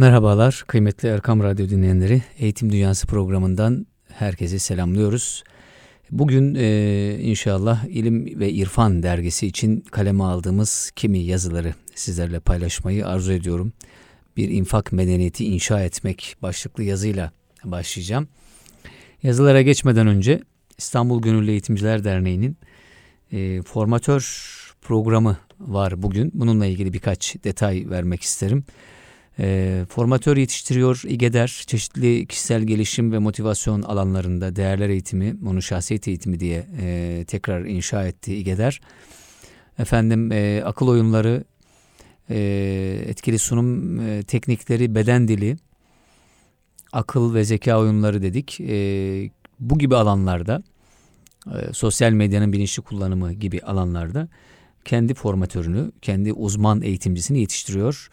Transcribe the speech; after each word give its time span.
Merhabalar 0.00 0.64
kıymetli 0.66 1.08
Erkam 1.08 1.42
Radyo 1.42 1.68
dinleyenleri. 1.68 2.22
Eğitim 2.38 2.72
Dünyası 2.72 3.06
programından 3.06 3.86
herkese 4.08 4.58
selamlıyoruz. 4.58 5.44
Bugün 6.10 6.54
e, 6.54 7.18
inşallah 7.20 7.84
İlim 7.84 8.40
ve 8.40 8.50
İrfan 8.50 9.02
dergisi 9.02 9.46
için 9.46 9.80
kaleme 9.80 10.24
aldığımız 10.24 10.90
kimi 10.96 11.18
yazıları 11.18 11.74
sizlerle 11.94 12.40
paylaşmayı 12.40 13.06
arzu 13.06 13.32
ediyorum. 13.32 13.72
Bir 14.36 14.48
infak 14.48 14.92
medeniyeti 14.92 15.44
inşa 15.44 15.82
etmek 15.82 16.36
başlıklı 16.42 16.84
yazıyla 16.84 17.32
başlayacağım. 17.64 18.28
Yazılara 19.22 19.62
geçmeden 19.62 20.06
önce 20.06 20.40
İstanbul 20.78 21.22
Gönüllü 21.22 21.50
Eğitimciler 21.50 22.04
Derneği'nin 22.04 22.56
e, 23.32 23.62
formatör 23.62 24.22
programı 24.82 25.36
var 25.58 26.02
bugün. 26.02 26.30
Bununla 26.34 26.66
ilgili 26.66 26.92
birkaç 26.92 27.36
detay 27.44 27.86
vermek 27.90 28.22
isterim. 28.22 28.64
E, 29.40 29.84
formatör 29.88 30.36
yetiştiriyor 30.36 31.02
İGEDER 31.06 31.64
çeşitli 31.66 32.26
kişisel 32.26 32.62
gelişim 32.62 33.12
ve 33.12 33.18
motivasyon 33.18 33.82
alanlarında 33.82 34.56
değerler 34.56 34.88
eğitimi, 34.88 35.36
onu 35.46 35.62
şahsiyet 35.62 36.08
eğitimi 36.08 36.40
diye 36.40 36.66
e, 36.80 37.24
tekrar 37.26 37.64
inşa 37.64 38.06
etti 38.06 38.36
İGEDER. 38.36 38.80
Efendim 39.78 40.32
e, 40.32 40.62
akıl 40.64 40.88
oyunları, 40.88 41.44
e, 42.30 42.38
etkili 43.06 43.38
sunum 43.38 44.00
e, 44.00 44.22
teknikleri, 44.22 44.94
beden 44.94 45.28
dili, 45.28 45.56
akıl 46.92 47.34
ve 47.34 47.44
zeka 47.44 47.78
oyunları 47.78 48.22
dedik. 48.22 48.60
E, 48.60 49.30
bu 49.60 49.78
gibi 49.78 49.96
alanlarda, 49.96 50.62
e, 51.46 51.72
sosyal 51.72 52.12
medyanın 52.12 52.52
bilinçli 52.52 52.82
kullanımı 52.82 53.32
gibi 53.32 53.60
alanlarda 53.60 54.28
kendi 54.84 55.14
formatörünü, 55.14 55.92
kendi 56.02 56.32
uzman 56.32 56.82
eğitimcisini 56.82 57.40
yetiştiriyor 57.40 58.10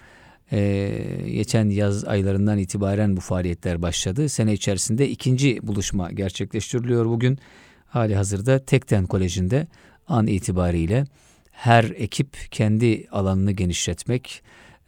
ee, 0.51 1.03
geçen 1.25 1.69
yaz 1.69 2.05
aylarından 2.05 2.57
itibaren 2.57 3.17
bu 3.17 3.21
faaliyetler 3.21 3.81
başladı. 3.81 4.29
Sene 4.29 4.53
içerisinde 4.53 5.09
ikinci 5.09 5.67
buluşma 5.67 6.11
gerçekleştiriliyor 6.11 7.05
bugün. 7.05 7.39
Hali 7.87 8.15
hazırda 8.15 8.59
Tekten 8.59 9.05
Koleji'nde 9.05 9.67
an 10.07 10.27
itibariyle 10.27 11.05
her 11.51 11.83
ekip 11.83 12.37
kendi 12.51 13.07
alanını 13.11 13.51
genişletmek, 13.51 14.43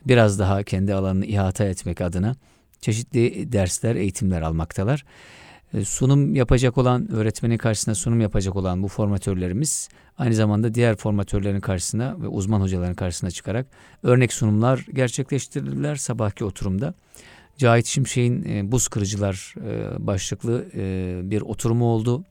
biraz 0.05 0.39
daha 0.39 0.63
kendi 0.63 0.93
alanını 0.93 1.25
ihata 1.25 1.63
etmek 1.63 2.01
adına 2.01 2.35
çeşitli 2.81 3.51
dersler, 3.51 3.95
eğitimler 3.95 4.41
almaktalar. 4.41 5.05
E, 5.73 5.85
sunum 5.85 6.35
yapacak 6.35 6.77
olan, 6.77 7.11
öğretmenin 7.11 7.57
karşısında 7.57 7.95
sunum 7.95 8.21
yapacak 8.21 8.55
olan 8.55 8.83
bu 8.83 8.87
formatörlerimiz 8.87 9.89
aynı 10.17 10.33
zamanda 10.33 10.73
diğer 10.73 10.95
formatörlerin 10.95 11.59
karşısına 11.59 12.21
ve 12.21 12.27
uzman 12.27 12.61
hocaların 12.61 12.95
karşısına 12.95 13.31
çıkarak 13.31 13.67
örnek 14.03 14.33
sunumlar 14.33 14.85
gerçekleştirdiler 14.93 15.95
sabahki 15.95 16.45
oturumda. 16.45 16.93
Cahit 17.57 17.85
Şimşek'in 17.85 18.45
e, 18.49 18.71
Buz 18.71 18.87
Kırıcılar 18.87 19.55
e, 19.65 20.07
başlıklı 20.07 20.65
bir 21.31 21.41
oturumu 21.41 21.85
oldu. 21.85 22.23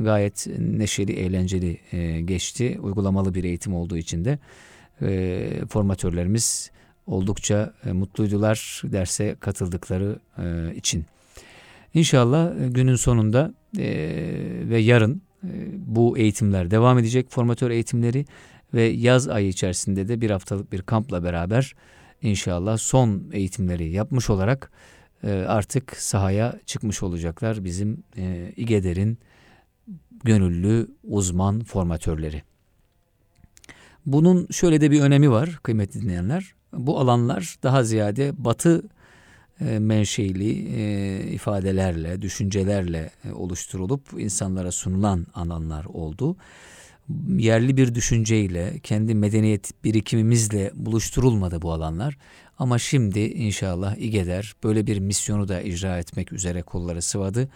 Gayet 0.00 0.46
neşeli, 0.58 1.12
eğlenceli 1.12 1.80
geçti. 2.26 2.78
Uygulamalı 2.82 3.34
bir 3.34 3.44
eğitim 3.44 3.74
olduğu 3.74 3.96
için 3.96 4.24
de 4.24 4.38
formatörlerimiz 5.68 6.70
oldukça 7.06 7.74
mutluydular 7.92 8.82
derse 8.84 9.36
katıldıkları 9.40 10.18
için. 10.74 11.04
İnşallah 11.94 12.60
e, 12.60 12.68
günün 12.68 12.96
sonunda 12.96 13.54
e, 13.78 13.86
ve 14.68 14.78
yarın 14.78 15.22
e, 15.44 15.48
bu 15.76 16.18
eğitimler 16.18 16.70
devam 16.70 16.98
edecek. 16.98 17.30
Formatör 17.30 17.70
eğitimleri 17.70 18.24
ve 18.74 18.82
yaz 18.82 19.28
ayı 19.28 19.48
içerisinde 19.48 20.08
de 20.08 20.20
bir 20.20 20.30
haftalık 20.30 20.72
bir 20.72 20.82
kampla 20.82 21.24
beraber 21.24 21.74
inşallah 22.22 22.78
son 22.78 23.24
eğitimleri 23.32 23.90
yapmış 23.90 24.30
olarak 24.30 24.70
artık 25.46 25.96
sahaya 25.96 26.58
çıkmış 26.66 27.02
olacaklar 27.02 27.64
bizim 27.64 28.02
İGEDER'in 28.56 29.18
gönüllü 30.24 30.88
uzman 31.04 31.60
formatörleri. 31.60 32.42
Bunun 34.06 34.46
şöyle 34.50 34.80
de 34.80 34.90
bir 34.90 35.00
önemi 35.00 35.30
var 35.30 35.58
kıymetli 35.62 36.02
dinleyenler. 36.02 36.54
Bu 36.72 36.98
alanlar 36.98 37.56
daha 37.62 37.84
ziyade 37.84 38.32
batı 38.44 38.82
menşeili 39.60 40.68
e, 40.76 41.32
ifadelerle, 41.32 42.22
düşüncelerle 42.22 43.10
e, 43.24 43.32
oluşturulup 43.32 44.02
insanlara 44.18 44.72
sunulan 44.72 45.26
alanlar 45.34 45.84
oldu. 45.84 46.36
Yerli 47.36 47.76
bir 47.76 47.94
düşünceyle, 47.94 48.78
kendi 48.82 49.14
medeniyet 49.14 49.84
birikimimizle 49.84 50.70
buluşturulmadı 50.74 51.62
bu 51.62 51.72
alanlar. 51.72 52.18
Ama 52.58 52.78
şimdi 52.78 53.20
inşallah 53.20 53.96
İGEDER 53.96 54.54
böyle 54.64 54.86
bir 54.86 54.98
misyonu 54.98 55.48
da 55.48 55.60
icra 55.60 55.98
etmek 55.98 56.32
üzere 56.32 56.62
kolları 56.62 57.02
sıvadı. 57.02 57.48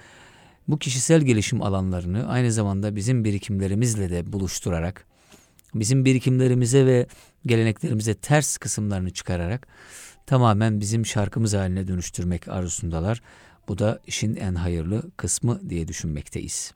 Bu 0.69 0.79
kişisel 0.79 1.21
gelişim 1.21 1.63
alanlarını 1.63 2.29
aynı 2.29 2.53
zamanda 2.53 2.97
bizim 2.97 3.25
birikimlerimizle 3.25 4.11
de 4.11 4.33
buluşturarak, 4.33 5.07
bizim 5.75 6.05
birikimlerimize 6.05 6.87
ve 6.87 7.07
geleneklerimize 7.47 8.15
ters 8.15 8.57
kısımlarını 8.57 9.11
çıkararak 9.11 9.69
tamamen 10.27 10.81
bizim 10.81 11.07
şarkımız 11.07 11.55
haline 11.55 11.89
dönüştürmek 11.89 12.49
arzusundalar. 12.49 13.23
Bu 13.69 13.79
da 13.79 14.01
işin 14.07 14.37
en 14.37 14.55
hayırlı 14.55 15.11
kısmı 15.17 15.71
diye 15.71 15.89
düşünmekteyiz. 15.89 16.75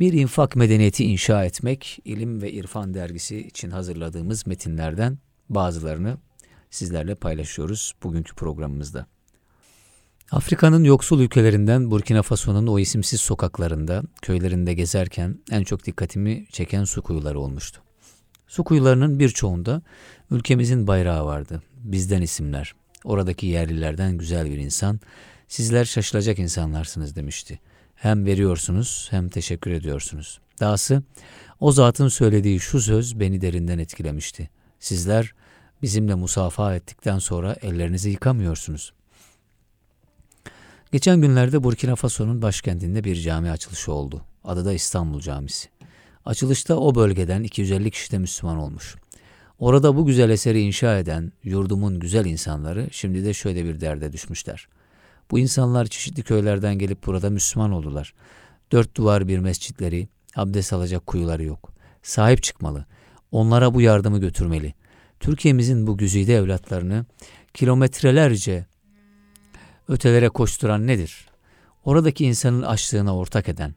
Bir 0.00 0.12
infak 0.12 0.56
medeniyeti 0.56 1.04
inşa 1.04 1.44
etmek, 1.44 1.98
ilim 2.04 2.42
ve 2.42 2.52
irfan 2.52 2.94
dergisi 2.94 3.38
için 3.38 3.70
hazırladığımız 3.70 4.46
metinlerden 4.46 5.18
bazılarını 5.48 6.16
sizlerle 6.70 7.14
paylaşıyoruz 7.14 7.94
bugünkü 8.02 8.34
programımızda. 8.34 9.06
Afrika'nın 10.30 10.84
yoksul 10.84 11.20
ülkelerinden 11.20 11.90
Burkina 11.90 12.22
Faso'nun 12.22 12.66
o 12.66 12.78
isimsiz 12.78 13.20
sokaklarında, 13.20 14.02
köylerinde 14.22 14.74
gezerken 14.74 15.38
en 15.50 15.64
çok 15.64 15.86
dikkatimi 15.86 16.46
çeken 16.50 16.84
su 16.84 17.02
kuyuları 17.02 17.40
olmuştu. 17.40 17.80
Su 18.46 18.64
kuyularının 18.64 19.18
birçoğunda 19.18 19.82
ülkemizin 20.30 20.86
bayrağı 20.86 21.26
vardı 21.26 21.62
bizden 21.84 22.22
isimler. 22.22 22.74
Oradaki 23.04 23.46
yerlilerden 23.46 24.18
güzel 24.18 24.50
bir 24.50 24.58
insan 24.58 25.00
Sizler 25.50 25.84
şaşılacak 25.84 26.38
insanlarsınız 26.38 27.16
demişti. 27.16 27.60
Hem 27.94 28.26
veriyorsunuz 28.26 29.08
hem 29.10 29.28
teşekkür 29.28 29.70
ediyorsunuz. 29.70 30.40
Dahası 30.60 31.02
o 31.60 31.72
zatın 31.72 32.08
söylediği 32.08 32.60
şu 32.60 32.80
söz 32.80 33.20
beni 33.20 33.40
derinden 33.40 33.78
etkilemişti. 33.78 34.50
Sizler 34.80 35.34
bizimle 35.82 36.14
musafaha 36.14 36.74
ettikten 36.74 37.18
sonra 37.18 37.56
ellerinizi 37.62 38.10
yıkamıyorsunuz. 38.10 38.92
Geçen 40.92 41.20
günlerde 41.20 41.64
Burkina 41.64 41.96
Faso'nun 41.96 42.42
başkentinde 42.42 43.04
bir 43.04 43.16
cami 43.16 43.50
açılışı 43.50 43.92
oldu. 43.92 44.22
Adı 44.44 44.64
da 44.64 44.72
İstanbul 44.72 45.20
Camisi. 45.20 45.68
Açılışta 46.24 46.76
o 46.76 46.94
bölgeden 46.94 47.42
250 47.42 47.90
kişi 47.90 48.12
de 48.12 48.18
Müslüman 48.18 48.58
olmuş. 48.58 48.96
Orada 49.60 49.96
bu 49.96 50.06
güzel 50.06 50.30
eseri 50.30 50.60
inşa 50.60 50.98
eden 50.98 51.32
yurdumun 51.44 52.00
güzel 52.00 52.24
insanları 52.24 52.88
şimdi 52.90 53.24
de 53.24 53.34
şöyle 53.34 53.64
bir 53.64 53.80
derde 53.80 54.12
düşmüşler. 54.12 54.68
Bu 55.30 55.38
insanlar 55.38 55.86
çeşitli 55.86 56.22
köylerden 56.22 56.78
gelip 56.78 57.06
burada 57.06 57.30
Müslüman 57.30 57.72
oldular. 57.72 58.14
Dört 58.72 58.96
duvar 58.96 59.28
bir 59.28 59.38
mescitleri, 59.38 60.08
abdest 60.36 60.72
alacak 60.72 61.06
kuyuları 61.06 61.44
yok. 61.44 61.72
Sahip 62.02 62.42
çıkmalı. 62.42 62.86
Onlara 63.32 63.74
bu 63.74 63.80
yardımı 63.80 64.18
götürmeli. 64.18 64.74
Türkiye'mizin 65.20 65.86
bu 65.86 65.98
güzide 65.98 66.34
evlatlarını 66.34 67.06
kilometrelerce 67.54 68.66
ötelere 69.88 70.28
koşturan 70.28 70.86
nedir? 70.86 71.28
Oradaki 71.84 72.24
insanın 72.24 72.62
açlığına 72.62 73.16
ortak 73.16 73.48
eden. 73.48 73.74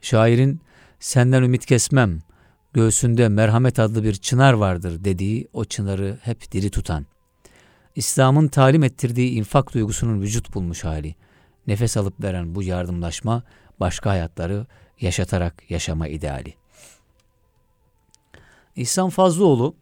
Şairin 0.00 0.60
senden 1.00 1.42
ümit 1.42 1.66
kesmem, 1.66 2.20
göğsünde 2.72 3.28
merhamet 3.28 3.78
adlı 3.78 4.04
bir 4.04 4.14
çınar 4.14 4.52
vardır 4.52 5.04
dediği 5.04 5.48
o 5.52 5.64
çınarı 5.64 6.18
hep 6.22 6.52
diri 6.52 6.70
tutan. 6.70 7.06
İslam'ın 7.96 8.48
talim 8.48 8.82
ettirdiği 8.82 9.30
infak 9.30 9.74
duygusunun 9.74 10.20
vücut 10.20 10.54
bulmuş 10.54 10.84
hali. 10.84 11.14
Nefes 11.66 11.96
alıp 11.96 12.22
veren 12.22 12.54
bu 12.54 12.62
yardımlaşma 12.62 13.42
başka 13.80 14.10
hayatları 14.10 14.66
yaşatarak 15.00 15.70
yaşama 15.70 16.08
ideali. 16.08 16.54
İhsan 18.76 19.10
Fazlıoğlu 19.10 19.74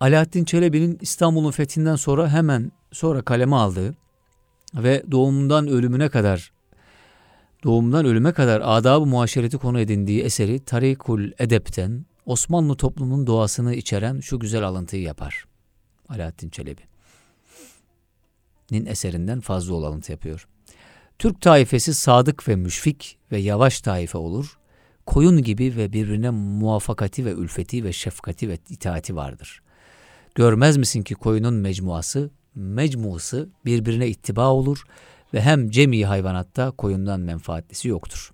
Alaaddin 0.00 0.44
Çelebi'nin 0.44 0.98
İstanbul'un 1.00 1.50
fethinden 1.50 1.96
sonra 1.96 2.28
hemen 2.28 2.72
sonra 2.92 3.22
kaleme 3.22 3.56
aldığı 3.56 3.94
ve 4.74 5.02
doğumundan 5.10 5.68
ölümüne 5.68 6.08
kadar 6.08 6.52
doğumundan 7.64 8.04
ölüme 8.04 8.32
kadar 8.32 8.62
adab-ı 8.64 9.06
muaşereti 9.06 9.58
konu 9.58 9.80
edindiği 9.80 10.22
eseri 10.22 10.64
Tarikul 10.64 11.30
Edep'ten 11.38 12.06
Osmanlı 12.26 12.76
toplumunun 12.76 13.26
doğasını 13.26 13.74
içeren 13.74 14.20
şu 14.20 14.38
güzel 14.38 14.62
alıntıyı 14.62 15.02
yapar. 15.02 15.44
Alaaddin 16.08 16.48
Çelebi. 16.48 16.80
Nin 18.70 18.86
eserinden 18.86 19.40
fazla 19.40 19.74
ol 19.74 19.82
alıntı 19.82 20.12
yapıyor. 20.12 20.48
Türk 21.18 21.40
taifesi 21.40 21.94
sadık 21.94 22.48
ve 22.48 22.56
müşfik 22.56 23.18
ve 23.32 23.38
yavaş 23.38 23.80
taife 23.80 24.18
olur. 24.18 24.58
Koyun 25.06 25.42
gibi 25.42 25.76
ve 25.76 25.92
birbirine 25.92 26.30
muvaffakati 26.30 27.24
ve 27.24 27.32
ülfeti 27.32 27.84
ve 27.84 27.92
şefkati 27.92 28.48
ve 28.48 28.58
itaati 28.68 29.16
vardır. 29.16 29.62
Görmez 30.34 30.76
misin 30.76 31.02
ki 31.02 31.14
koyunun 31.14 31.54
mecmuası, 31.54 32.30
mecmuası 32.54 33.48
birbirine 33.64 34.08
ittiba 34.08 34.50
olur 34.50 34.84
ve 35.34 35.40
hem 35.40 35.70
cemi 35.70 36.06
hayvanatta 36.06 36.70
koyundan 36.70 37.20
menfaatlisi 37.20 37.88
yoktur. 37.88 38.32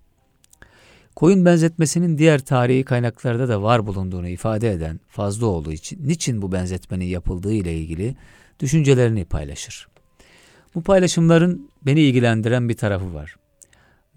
Koyun 1.16 1.44
benzetmesinin 1.44 2.18
diğer 2.18 2.38
tarihi 2.38 2.84
kaynaklarda 2.84 3.48
da 3.48 3.62
var 3.62 3.86
bulunduğunu 3.86 4.28
ifade 4.28 4.72
eden 4.72 5.00
fazla 5.08 5.46
olduğu 5.46 5.72
için 5.72 6.08
niçin 6.08 6.42
bu 6.42 6.52
benzetmenin 6.52 7.04
yapıldığı 7.04 7.52
ile 7.52 7.74
ilgili 7.74 8.16
düşüncelerini 8.60 9.24
paylaşır. 9.24 9.88
Bu 10.74 10.82
paylaşımların 10.82 11.70
beni 11.86 12.00
ilgilendiren 12.00 12.68
bir 12.68 12.76
tarafı 12.76 13.14
var. 13.14 13.36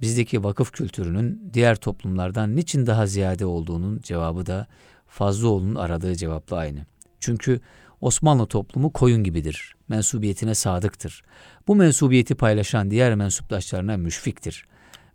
Bizdeki 0.01 0.43
vakıf 0.43 0.71
kültürünün 0.71 1.51
diğer 1.53 1.75
toplumlardan 1.75 2.55
niçin 2.55 2.87
daha 2.87 3.07
ziyade 3.07 3.45
olduğunun 3.45 3.99
cevabı 4.03 4.45
da 4.45 4.67
Fazlıoğlu'nun 5.07 5.75
aradığı 5.75 6.15
cevapla 6.15 6.57
aynı. 6.57 6.85
Çünkü 7.19 7.59
Osmanlı 8.01 8.45
toplumu 8.47 8.93
koyun 8.93 9.23
gibidir. 9.23 9.75
Mensubiyetine 9.87 10.55
sadıktır. 10.55 11.23
Bu 11.67 11.75
mensubiyeti 11.75 12.35
paylaşan 12.35 12.91
diğer 12.91 13.15
mensuplaşlarına 13.15 13.97
müşfiktir. 13.97 14.65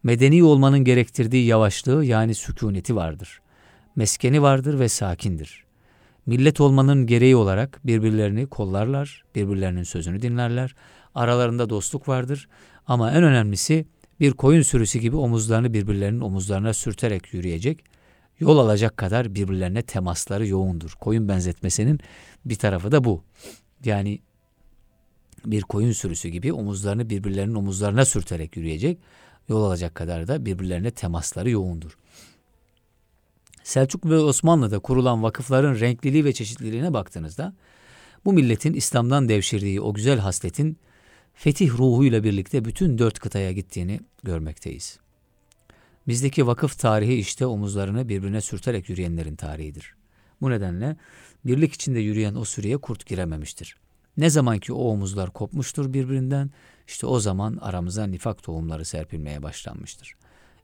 Medeni 0.02 0.44
olmanın 0.44 0.84
gerektirdiği 0.84 1.46
yavaşlığı 1.46 2.04
yani 2.04 2.34
sükuneti 2.34 2.96
vardır. 2.96 3.40
Meskeni 3.96 4.42
vardır 4.42 4.78
ve 4.78 4.88
sakindir. 4.88 5.64
Millet 6.26 6.60
olmanın 6.60 7.06
gereği 7.06 7.36
olarak 7.36 7.80
birbirlerini 7.84 8.46
kollarlar, 8.46 9.24
birbirlerinin 9.34 9.82
sözünü 9.82 10.22
dinlerler. 10.22 10.74
Aralarında 11.14 11.70
dostluk 11.70 12.08
vardır 12.08 12.48
ama 12.86 13.12
en 13.12 13.22
önemlisi 13.22 13.86
bir 14.20 14.32
koyun 14.32 14.62
sürüsü 14.62 14.98
gibi 14.98 15.16
omuzlarını 15.16 15.72
birbirlerinin 15.72 16.20
omuzlarına 16.20 16.72
sürterek 16.72 17.34
yürüyecek, 17.34 17.84
yol 18.40 18.58
alacak 18.58 18.96
kadar 18.96 19.34
birbirlerine 19.34 19.82
temasları 19.82 20.46
yoğundur. 20.46 20.92
Koyun 21.00 21.28
benzetmesinin 21.28 22.00
bir 22.44 22.54
tarafı 22.54 22.92
da 22.92 23.04
bu. 23.04 23.24
Yani 23.84 24.18
bir 25.50 25.62
koyun 25.62 25.92
sürüsü 25.92 26.28
gibi 26.28 26.52
omuzlarını 26.52 27.10
birbirlerinin 27.10 27.54
omuzlarına 27.54 28.04
sürterek 28.04 28.56
yürüyecek, 28.56 28.98
yol 29.48 29.64
alacak 29.64 29.94
kadar 29.94 30.28
da 30.28 30.46
birbirlerine 30.46 30.90
temasları 30.90 31.50
yoğundur. 31.50 31.98
Selçuk 33.62 34.06
ve 34.06 34.18
Osmanlı'da 34.18 34.78
kurulan 34.78 35.22
vakıfların 35.22 35.80
renkliliği 35.80 36.24
ve 36.24 36.32
çeşitliliğine 36.32 36.92
baktığınızda 36.92 37.54
bu 38.24 38.32
milletin 38.32 38.74
İslam'dan 38.74 39.28
devşirdiği 39.28 39.80
o 39.80 39.94
güzel 39.94 40.18
hasletin 40.18 40.76
fetih 41.34 41.70
ruhuyla 41.70 42.24
birlikte 42.24 42.64
bütün 42.64 42.98
dört 42.98 43.18
kıtaya 43.18 43.52
gittiğini 43.52 44.00
görmekteyiz. 44.22 44.98
Bizdeki 46.08 46.46
vakıf 46.46 46.78
tarihi 46.78 47.14
işte 47.14 47.46
omuzlarını 47.46 48.08
birbirine 48.08 48.40
sürterek 48.40 48.88
yürüyenlerin 48.88 49.36
tarihidir. 49.36 49.94
Bu 50.40 50.50
nedenle 50.50 50.96
birlik 51.44 51.72
içinde 51.72 52.00
yürüyen 52.00 52.34
o 52.34 52.44
sürüye 52.44 52.76
kurt 52.76 53.06
girememiştir. 53.06 53.76
Ne 54.16 54.30
zaman 54.30 54.58
ki 54.58 54.72
o 54.72 54.84
omuzlar 54.84 55.30
kopmuştur 55.30 55.92
birbirinden, 55.92 56.50
işte 56.86 57.06
o 57.06 57.20
zaman 57.20 57.56
aramıza 57.60 58.06
nifak 58.06 58.42
tohumları 58.42 58.84
serpilmeye 58.84 59.42
başlanmıştır. 59.42 60.14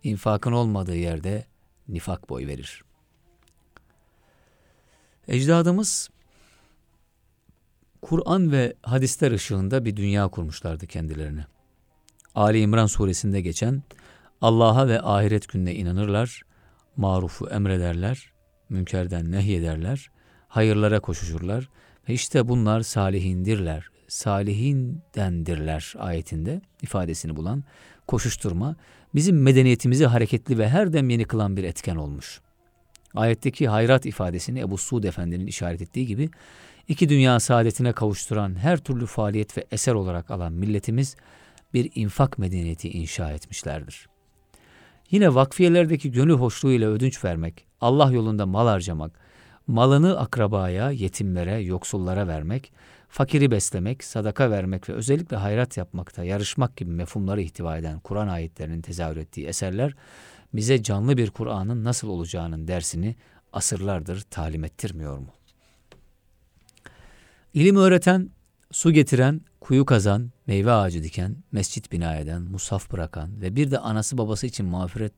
İnfakın 0.02 0.52
olmadığı 0.52 0.96
yerde 0.96 1.44
nifak 1.88 2.28
boy 2.28 2.46
verir. 2.46 2.82
Ecdadımız 5.28 6.10
Kur'an 8.02 8.52
ve 8.52 8.74
hadisler 8.82 9.32
ışığında 9.32 9.84
bir 9.84 9.96
dünya 9.96 10.28
kurmuşlardı 10.28 10.86
kendilerine. 10.86 11.46
Ali 12.34 12.60
İmran 12.60 12.86
suresinde 12.86 13.40
geçen 13.40 13.82
Allah'a 14.40 14.88
ve 14.88 15.02
ahiret 15.02 15.48
gününe 15.48 15.74
inanırlar, 15.74 16.42
marufu 16.96 17.48
emrederler, 17.48 18.32
münkerden 18.68 19.32
nehyederler, 19.32 20.10
hayırlara 20.48 21.00
koşuşurlar 21.00 21.68
işte 22.08 22.48
bunlar 22.48 22.80
salihindirler, 22.80 23.90
salihindendirler 24.08 25.94
ayetinde 25.98 26.60
ifadesini 26.82 27.36
bulan 27.36 27.64
koşuşturma 28.06 28.76
bizim 29.14 29.42
medeniyetimizi 29.42 30.06
hareketli 30.06 30.58
ve 30.58 30.68
her 30.68 30.92
dem 30.92 31.10
yeni 31.10 31.24
kılan 31.24 31.56
bir 31.56 31.64
etken 31.64 31.96
olmuş. 31.96 32.40
Ayetteki 33.14 33.68
hayrat 33.68 34.06
ifadesini 34.06 34.60
Ebu 34.60 34.78
Suud 34.78 35.04
Efendi'nin 35.04 35.46
işaret 35.46 35.82
ettiği 35.82 36.06
gibi 36.06 36.30
iki 36.88 37.08
dünya 37.08 37.40
saadetine 37.40 37.92
kavuşturan 37.92 38.54
her 38.54 38.76
türlü 38.76 39.06
faaliyet 39.06 39.58
ve 39.58 39.64
eser 39.70 39.94
olarak 39.94 40.30
alan 40.30 40.52
milletimiz 40.52 41.16
bir 41.74 41.90
infak 41.94 42.38
medeniyeti 42.38 42.90
inşa 42.90 43.32
etmişlerdir. 43.32 44.08
Yine 45.10 45.34
vakfiyelerdeki 45.34 46.10
gönül 46.10 46.34
hoşluğuyla 46.34 46.90
ödünç 46.90 47.24
vermek, 47.24 47.66
Allah 47.80 48.12
yolunda 48.12 48.46
mal 48.46 48.66
harcamak, 48.66 49.21
malını 49.66 50.18
akrabaya, 50.18 50.90
yetimlere, 50.90 51.60
yoksullara 51.60 52.26
vermek, 52.26 52.72
fakiri 53.08 53.50
beslemek, 53.50 54.04
sadaka 54.04 54.50
vermek 54.50 54.88
ve 54.88 54.92
özellikle 54.92 55.36
hayrat 55.36 55.76
yapmakta 55.76 56.24
yarışmak 56.24 56.76
gibi 56.76 56.90
mefhumları 56.90 57.42
ihtiva 57.42 57.78
eden 57.78 58.00
Kur'an 58.00 58.28
ayetlerinin 58.28 58.82
tezahür 58.82 59.16
ettiği 59.16 59.46
eserler 59.46 59.94
bize 60.54 60.82
canlı 60.82 61.16
bir 61.16 61.30
Kur'an'ın 61.30 61.84
nasıl 61.84 62.08
olacağının 62.08 62.68
dersini 62.68 63.16
asırlardır 63.52 64.20
talim 64.20 64.64
ettirmiyor 64.64 65.18
mu? 65.18 65.34
İlim 67.54 67.76
öğreten, 67.76 68.30
su 68.70 68.92
getiren, 68.92 69.40
kuyu 69.60 69.84
kazan, 69.84 70.30
meyve 70.46 70.72
ağacı 70.72 71.02
diken, 71.02 71.36
mescit 71.52 71.92
bina 71.92 72.16
eden, 72.16 72.42
musaf 72.42 72.92
bırakan 72.92 73.40
ve 73.40 73.56
bir 73.56 73.70
de 73.70 73.78
anası 73.78 74.18
babası 74.18 74.46
için 74.46 74.66
mağfiret 74.66 75.12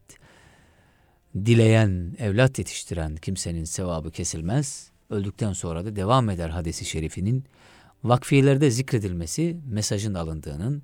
dileyen, 1.34 2.16
evlat 2.18 2.58
yetiştiren 2.58 3.16
kimsenin 3.16 3.64
sevabı 3.64 4.10
kesilmez, 4.10 4.90
öldükten 5.10 5.52
sonra 5.52 5.84
da 5.84 5.96
devam 5.96 6.30
eder 6.30 6.48
hadisi 6.48 6.84
şerifinin 6.84 7.44
vakfiyelerde 8.04 8.70
zikredilmesi 8.70 9.56
mesajın 9.66 10.14
alındığının 10.14 10.82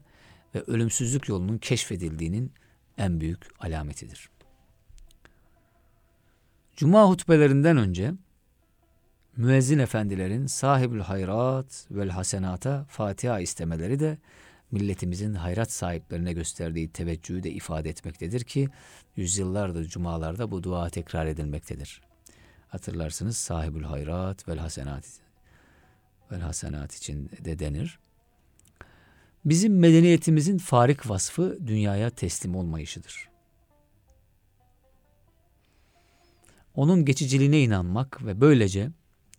ve 0.55 0.63
ölümsüzlük 0.67 1.29
yolunun 1.29 1.59
keşfedildiğinin 1.59 2.53
en 2.99 3.21
büyük 3.21 3.47
alametidir. 3.61 4.31
Cuma 6.77 7.09
hutbelerinden 7.09 7.77
önce 7.77 8.13
müezzin 9.37 9.79
efendilerin 9.79 10.47
sahibül 10.47 11.01
hayrat 11.01 11.87
vel 11.91 12.11
hasenata 12.11 12.87
Fatiha 12.89 13.41
istemeleri 13.41 14.01
de 14.01 14.19
milletimizin 14.71 15.35
hayrat 15.35 15.73
sahiplerine 15.73 16.33
gösterdiği 16.33 16.89
teveccühü 16.89 17.43
de 17.43 17.51
ifade 17.51 17.91
etmektedir 17.91 18.45
ki 18.45 18.69
yüzyıllardır 19.21 19.85
cumalarda 19.85 20.51
bu 20.51 20.63
dua 20.63 20.89
tekrar 20.89 21.27
edilmektedir. 21.27 22.01
Hatırlarsınız 22.69 23.37
sahibül 23.37 23.83
hayrat 23.83 24.49
vel 24.49 24.59
hasenat 24.59 25.05
vel 26.33 26.41
hasenat 26.41 26.95
için 26.95 27.31
de 27.45 27.59
denir. 27.59 27.99
Bizim 29.45 29.79
medeniyetimizin 29.79 30.59
farik 30.59 31.11
vasfı 31.11 31.59
dünyaya 31.67 32.11
teslim 32.11 32.57
olmayışıdır. 32.57 33.29
Onun 36.75 37.05
geçiciliğine 37.05 37.61
inanmak 37.61 38.27
ve 38.27 38.41
böylece 38.41 38.91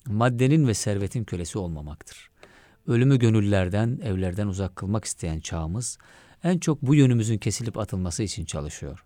maddenin 0.06 0.68
ve 0.68 0.74
servetin 0.74 1.24
kölesi 1.24 1.58
olmamaktır. 1.58 2.30
Ölümü 2.88 3.20
gönüllerden, 3.20 4.00
evlerden 4.04 4.48
uzak 4.48 4.76
kılmak 4.76 5.06
isteyen 5.06 5.40
çağımız 5.40 5.98
en 6.44 6.60
çok 6.60 6.82
bu 6.82 6.96
yönümüzün 6.96 7.38
kesilip 7.38 7.78
atılması 7.78 8.24
için 8.24 8.46
çalışıyor. 8.46 9.06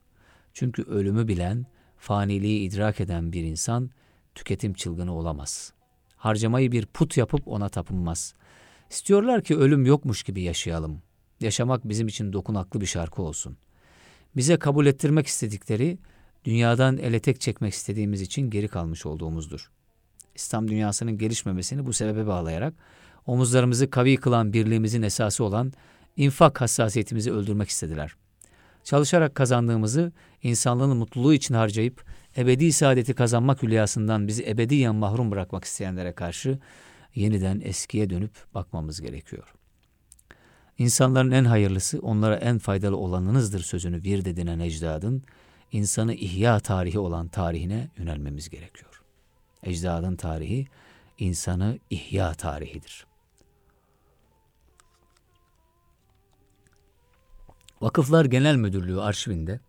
Çünkü 0.56 0.84
ölümü 0.84 1.28
bilen, 1.28 1.66
faniliği 1.98 2.70
idrak 2.70 3.00
eden 3.02 3.34
bir 3.34 3.44
insan 3.44 3.90
tüketim 4.36 4.74
çılgını 4.74 5.16
olamaz. 5.16 5.74
Harcamayı 6.18 6.72
bir 6.72 6.86
put 6.86 7.18
yapıp 7.18 7.48
ona 7.48 7.70
tapınmaz. 7.70 8.34
İstiyorlar 8.90 9.44
ki 9.44 9.58
ölüm 9.58 9.86
yokmuş 9.86 10.24
gibi 10.24 10.42
yaşayalım. 10.42 11.02
Yaşamak 11.40 11.90
bizim 11.90 12.08
için 12.08 12.34
dokunaklı 12.34 12.82
bir 12.82 12.86
şarkı 12.86 13.22
olsun. 13.22 13.58
Bize 14.36 14.60
kabul 14.60 14.86
ettirmek 14.86 15.28
istedikleri, 15.28 15.98
dünyadan 16.46 16.98
ele 16.98 17.20
tek 17.20 17.42
çekmek 17.42 17.74
istediğimiz 17.74 18.22
için 18.22 18.50
geri 18.50 18.68
kalmış 18.68 19.06
olduğumuzdur. 19.06 19.72
İslam 20.36 20.68
dünyasının 20.68 21.18
gelişmemesini 21.18 21.86
bu 21.86 21.94
sebebe 21.94 22.28
bağlayarak 22.28 22.74
omuzlarımızı 23.26 23.90
kavi 23.90 24.18
kılan 24.18 24.54
birliğimizin 24.54 25.02
esası 25.02 25.44
olan 25.44 25.74
infak 26.18 26.62
hassasiyetimizi 26.62 27.32
öldürmek 27.32 27.70
istediler. 27.70 28.16
Çalışarak 28.86 29.36
kazandığımızı 29.36 30.12
insanlığın 30.44 30.98
mutluluğu 30.98 31.34
için 31.34 31.56
harcayıp 31.56 32.06
ebedi 32.38 32.74
saadeti 32.74 33.13
kazanmak 33.13 33.63
hülyasından 33.63 34.27
bizi 34.27 34.46
ebediyen 34.50 34.96
mahrum 34.96 35.32
bırakmak 35.32 35.63
isteyenlere 35.63 36.12
karşı 36.13 36.60
yeniden 37.15 37.62
eskiye 37.63 38.10
dönüp 38.10 38.32
bakmamız 38.54 39.01
gerekiyor. 39.01 39.54
İnsanların 40.77 41.32
en 41.32 41.46
hayırlısı 41.46 42.00
onlara 42.00 42.36
en 42.36 42.58
faydalı 42.58 42.98
olanınızdır 42.98 43.60
sözünü 43.60 44.04
bir 44.04 44.25
dedinen 44.25 44.60
ecdadın 44.60 45.24
insanı 45.72 46.13
ihya 46.13 46.60
tarihi 46.60 47.00
olan 47.00 47.27
tarihine 47.27 47.89
yönelmemiz 47.98 48.50
gerekiyor. 48.50 49.01
Ecdadın 49.63 50.15
tarihi 50.15 50.68
insanı 51.20 51.80
ihya 51.89 52.34
tarihidir. 52.34 53.06
Vakıflar 57.86 58.25
Genel 58.25 58.56
Müdürlüğü 58.56 59.01
arşivinde 59.01 59.60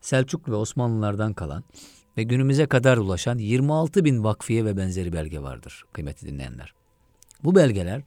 Selçuk 0.00 0.48
ve 0.48 0.54
Osmanlılardan 0.54 1.32
kalan 1.32 1.64
ve 2.16 2.22
günümüze 2.22 2.66
kadar 2.66 2.96
ulaşan 2.96 3.38
26 3.38 4.04
bin 4.04 4.24
vakfiye 4.24 4.64
ve 4.64 4.76
benzeri 4.76 5.12
belge 5.12 5.42
vardır 5.42 5.84
kıymetli 5.92 6.28
dinleyenler. 6.28 6.74
Bu 7.42 7.54
belgeler 7.54 8.02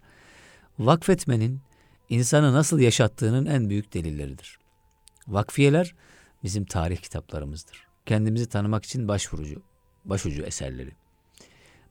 vakfetmenin 0.79 1.61
insanı 2.09 2.53
nasıl 2.53 2.79
yaşattığının 2.79 3.45
en 3.45 3.69
büyük 3.69 3.93
delilleridir. 3.93 4.59
Vakfiyeler 5.27 5.95
bizim 6.43 6.65
tarih 6.65 6.97
kitaplarımızdır. 6.97 7.87
Kendimizi 8.05 8.49
tanımak 8.49 8.85
için 8.85 9.07
başvurucu, 9.07 9.61
başucu 10.05 10.43
eserleri. 10.43 10.91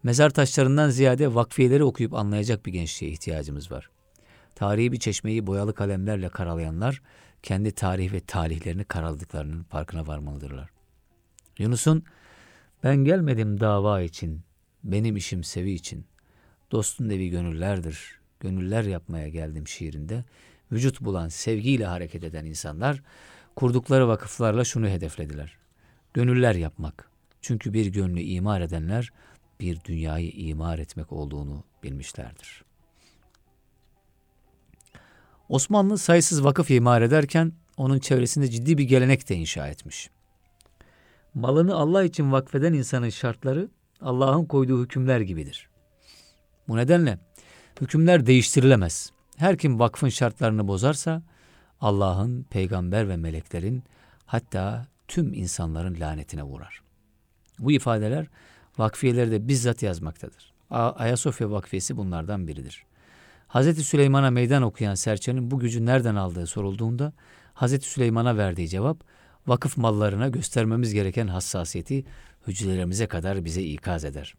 Mezar 0.03 0.31
taşlarından 0.31 0.91
ziyade 0.91 1.35
vakfiyeleri 1.35 1.85
okuyup 1.85 2.15
anlayacak 2.15 2.67
bir 2.67 2.73
gençliğe 2.73 3.13
ihtiyacımız 3.13 3.73
var. 3.73 3.91
Tarihi 4.57 4.93
bir 4.93 4.99
çeşmeyi 4.99 5.47
boyalı 5.47 5.75
kalemlerle 5.75 6.29
karalayanlar 6.29 7.03
kendi 7.43 7.73
tarih 7.73 8.13
ve 8.13 8.21
talihlerini 8.21 8.85
karaladıklarının 8.85 9.63
farkına 9.63 10.07
varmalıdırlar. 10.07 10.71
Yunus'un 11.59 12.05
ben 12.85 12.97
gelmedim 12.97 13.61
dava 13.61 14.01
için, 14.01 14.41
benim 14.85 15.17
işim 15.17 15.45
sevi 15.45 15.71
için, 15.71 16.07
dostun 16.71 17.09
evi 17.09 17.31
gönüllerdir, 17.31 18.21
gönüller 18.41 18.85
yapmaya 18.85 19.29
geldim 19.29 19.69
şiirinde 19.69 20.25
vücut 20.73 21.01
bulan 21.01 21.29
sevgiyle 21.29 21.87
hareket 21.87 22.25
eden 22.25 22.45
insanlar 22.45 23.03
kurdukları 23.57 24.09
vakıflarla 24.09 24.65
şunu 24.65 24.89
hedeflediler. 24.89 25.57
Gönüller 26.15 26.55
yapmak. 26.55 27.11
Çünkü 27.41 27.73
bir 27.73 27.87
gönlü 27.87 28.21
imar 28.21 28.61
edenler 28.61 29.13
bir 29.61 29.85
dünyayı 29.85 30.31
imar 30.31 30.79
etmek 30.79 31.13
olduğunu 31.13 31.65
bilmişlerdir. 31.83 32.66
Osmanlı 35.49 35.99
sayısız 35.99 36.45
vakıf 36.45 36.71
imar 36.71 37.03
ederken 37.03 37.53
onun 37.77 37.99
çevresinde 37.99 38.49
ciddi 38.49 38.79
bir 38.79 38.85
gelenek 38.85 39.29
de 39.29 39.37
inşa 39.37 39.69
etmiş. 39.69 40.11
Malını 41.35 41.75
Allah 41.75 42.05
için 42.05 42.33
vakfeden 42.33 42.73
insanın 42.73 43.11
şartları 43.11 43.69
Allah'ın 44.01 44.45
koyduğu 44.45 44.85
hükümler 44.85 45.21
gibidir. 45.21 45.69
Bu 46.69 46.77
nedenle 46.77 47.19
hükümler 47.81 48.27
değiştirilemez. 48.27 49.13
Her 49.37 49.59
kim 49.59 49.79
vakfın 49.79 50.09
şartlarını 50.09 50.69
bozarsa 50.69 51.23
Allah'ın, 51.81 52.43
peygamber 52.43 53.09
ve 53.09 53.17
meleklerin 53.17 53.85
hatta 54.27 54.87
tüm 55.09 55.35
insanların 55.35 56.01
lanetine 56.01 56.43
uğrar. 56.43 56.83
Bu 57.59 57.73
ifadeler 57.73 58.27
vakfiyelerde 58.79 59.49
bizzat 59.49 59.83
yazmaktadır. 59.83 60.53
Ayasofya 60.71 61.51
Vakfiyesi 61.51 61.97
bunlardan 61.97 62.49
biridir. 62.49 62.87
Hazreti 63.49 63.85
Süleyman'a 63.85 64.31
meydan 64.31 64.63
okuyan 64.63 64.95
serçenin 64.95 65.51
bu 65.51 65.59
gücü 65.59 65.87
nereden 65.87 66.15
aldığı 66.15 66.47
sorulduğunda 66.47 67.13
Hazreti 67.55 67.89
Süleyman'a 67.89 68.37
verdiği 68.37 68.69
cevap 68.69 69.05
vakıf 69.47 69.77
mallarına 69.77 70.29
göstermemiz 70.29 70.95
gereken 70.95 71.27
hassasiyeti 71.27 72.05
hücrelerimize 72.47 73.07
kadar 73.07 73.45
bize 73.45 73.63
ikaz 73.63 74.05
eder. 74.05 74.35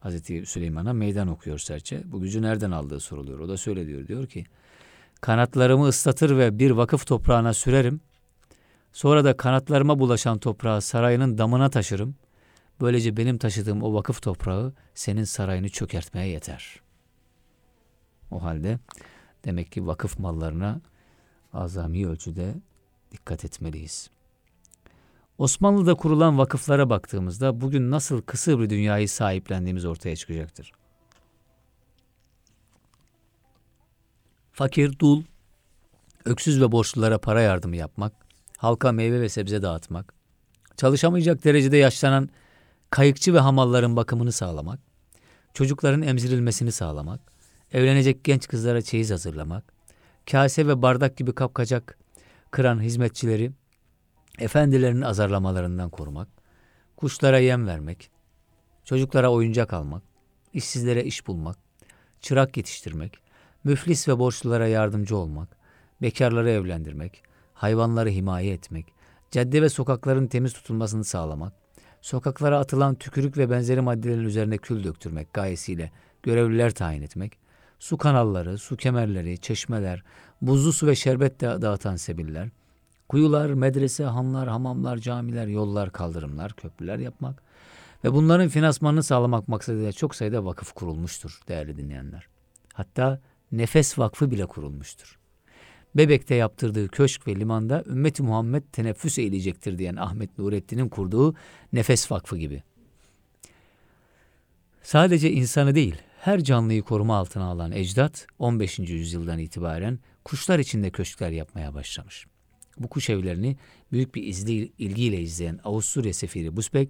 Hazreti 0.00 0.46
Süleyman'a 0.46 0.92
meydan 0.92 1.28
okuyor 1.28 1.58
serçe. 1.58 2.02
Bu 2.04 2.20
gücü 2.20 2.42
nereden 2.42 2.70
aldığı 2.70 3.00
soruluyor. 3.00 3.40
O 3.40 3.48
da 3.48 3.56
söyle 3.56 3.86
diyor. 3.86 4.08
Diyor 4.08 4.26
ki 4.26 4.44
kanatlarımı 5.20 5.88
ıslatır 5.88 6.38
ve 6.38 6.58
bir 6.58 6.70
vakıf 6.70 7.06
toprağına 7.06 7.54
sürerim. 7.54 8.00
Sonra 8.92 9.24
da 9.24 9.36
kanatlarıma 9.36 9.98
bulaşan 9.98 10.38
toprağı 10.38 10.82
sarayının 10.82 11.38
damına 11.38 11.70
taşırım. 11.70 12.14
Böylece 12.80 13.16
benim 13.16 13.38
taşıdığım 13.38 13.82
o 13.82 13.94
vakıf 13.94 14.22
toprağı 14.22 14.72
senin 14.94 15.24
sarayını 15.24 15.68
çökertmeye 15.68 16.28
yeter. 16.28 16.80
O 18.32 18.42
halde 18.42 18.78
demek 19.44 19.72
ki 19.72 19.86
vakıf 19.86 20.18
mallarına 20.18 20.80
azami 21.52 22.08
ölçüde 22.08 22.54
dikkat 23.10 23.44
etmeliyiz. 23.44 24.10
Osmanlı'da 25.38 25.94
kurulan 25.94 26.38
vakıflara 26.38 26.90
baktığımızda 26.90 27.60
bugün 27.60 27.90
nasıl 27.90 28.22
kısır 28.22 28.60
bir 28.60 28.70
dünyayı 28.70 29.08
sahiplendiğimiz 29.08 29.84
ortaya 29.84 30.16
çıkacaktır. 30.16 30.72
Fakir, 34.52 34.98
dul, 34.98 35.22
öksüz 36.24 36.60
ve 36.60 36.72
borçlulara 36.72 37.18
para 37.18 37.40
yardımı 37.40 37.76
yapmak, 37.76 38.12
halka 38.58 38.92
meyve 38.92 39.20
ve 39.20 39.28
sebze 39.28 39.62
dağıtmak, 39.62 40.14
çalışamayacak 40.76 41.44
derecede 41.44 41.76
yaşlanan 41.76 42.28
kayıkçı 42.90 43.34
ve 43.34 43.38
hamalların 43.38 43.96
bakımını 43.96 44.32
sağlamak, 44.32 44.80
çocukların 45.54 46.02
emzirilmesini 46.02 46.72
sağlamak, 46.72 47.31
evlenecek 47.72 48.24
genç 48.24 48.48
kızlara 48.48 48.82
çeyiz 48.82 49.10
hazırlamak, 49.10 49.64
kase 50.30 50.66
ve 50.66 50.82
bardak 50.82 51.16
gibi 51.16 51.34
kapkacak 51.34 51.98
kıran 52.50 52.82
hizmetçileri 52.82 53.52
efendilerinin 54.38 55.02
azarlamalarından 55.02 55.90
korumak, 55.90 56.28
kuşlara 56.96 57.38
yem 57.38 57.66
vermek, 57.66 58.10
çocuklara 58.84 59.30
oyuncak 59.30 59.72
almak, 59.72 60.02
işsizlere 60.52 61.04
iş 61.04 61.26
bulmak, 61.26 61.56
çırak 62.20 62.56
yetiştirmek, 62.56 63.18
müflis 63.64 64.08
ve 64.08 64.18
borçlulara 64.18 64.66
yardımcı 64.66 65.16
olmak, 65.16 65.56
bekarları 66.02 66.50
evlendirmek, 66.50 67.22
hayvanları 67.54 68.08
himaye 68.08 68.52
etmek, 68.52 68.86
cadde 69.30 69.62
ve 69.62 69.68
sokakların 69.68 70.26
temiz 70.26 70.52
tutulmasını 70.52 71.04
sağlamak, 71.04 71.52
sokaklara 72.00 72.58
atılan 72.58 72.94
tükürük 72.94 73.36
ve 73.36 73.50
benzeri 73.50 73.80
maddelerin 73.80 74.24
üzerine 74.24 74.58
kül 74.58 74.84
döktürmek 74.84 75.32
gayesiyle 75.32 75.92
görevliler 76.22 76.74
tayin 76.74 77.02
etmek, 77.02 77.41
su 77.82 77.96
kanalları, 77.96 78.58
su 78.58 78.76
kemerleri, 78.76 79.38
çeşmeler, 79.38 80.02
buzlu 80.42 80.72
su 80.72 80.86
ve 80.86 80.94
şerbet 80.94 81.40
dağıtan 81.40 81.96
sebiller, 81.96 82.48
kuyular, 83.08 83.50
medrese, 83.50 84.04
hanlar, 84.04 84.48
hamamlar, 84.48 84.98
camiler, 84.98 85.46
yollar, 85.46 85.92
kaldırımlar, 85.92 86.52
köprüler 86.52 86.98
yapmak 86.98 87.42
ve 88.04 88.12
bunların 88.12 88.48
finansmanını 88.48 89.02
sağlamak 89.02 89.48
maksadıyla 89.48 89.92
çok 89.92 90.14
sayıda 90.14 90.44
vakıf 90.44 90.72
kurulmuştur 90.72 91.40
değerli 91.48 91.76
dinleyenler. 91.76 92.26
Hatta 92.72 93.20
Nefes 93.52 93.98
Vakfı 93.98 94.30
bile 94.30 94.46
kurulmuştur. 94.46 95.18
Bebek'te 95.94 96.34
yaptırdığı 96.34 96.88
köşk 96.88 97.26
ve 97.26 97.36
limanda 97.36 97.84
ümmeti 97.86 98.22
Muhammed 98.22 98.62
teneffüs 98.72 99.18
eyleyecektir 99.18 99.78
diyen 99.78 99.96
Ahmet 99.96 100.38
Nurettin'in 100.38 100.88
kurduğu 100.88 101.34
Nefes 101.72 102.10
Vakfı 102.10 102.36
gibi. 102.36 102.62
Sadece 104.82 105.30
insanı 105.30 105.74
değil, 105.74 105.96
her 106.22 106.44
canlıyı 106.44 106.82
koruma 106.82 107.16
altına 107.16 107.44
alan 107.44 107.72
ecdat 107.72 108.26
15. 108.38 108.78
yüzyıldan 108.78 109.38
itibaren 109.38 109.98
kuşlar 110.24 110.58
içinde 110.58 110.90
köşkler 110.90 111.30
yapmaya 111.30 111.74
başlamış. 111.74 112.26
Bu 112.78 112.88
kuş 112.88 113.10
evlerini 113.10 113.56
büyük 113.92 114.14
bir 114.14 114.22
izli, 114.22 114.72
ilgiyle 114.78 115.20
izleyen 115.20 115.60
Avusturya 115.64 116.14
sefiri 116.14 116.56
Busbek 116.56 116.88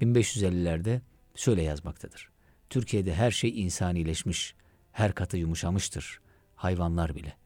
1550'lerde 0.00 1.00
şöyle 1.34 1.62
yazmaktadır. 1.62 2.30
Türkiye'de 2.70 3.14
her 3.14 3.30
şey 3.30 3.62
insanileşmiş, 3.62 4.54
her 4.92 5.14
katı 5.14 5.36
yumuşamıştır, 5.36 6.20
hayvanlar 6.56 7.14
bile. 7.14 7.36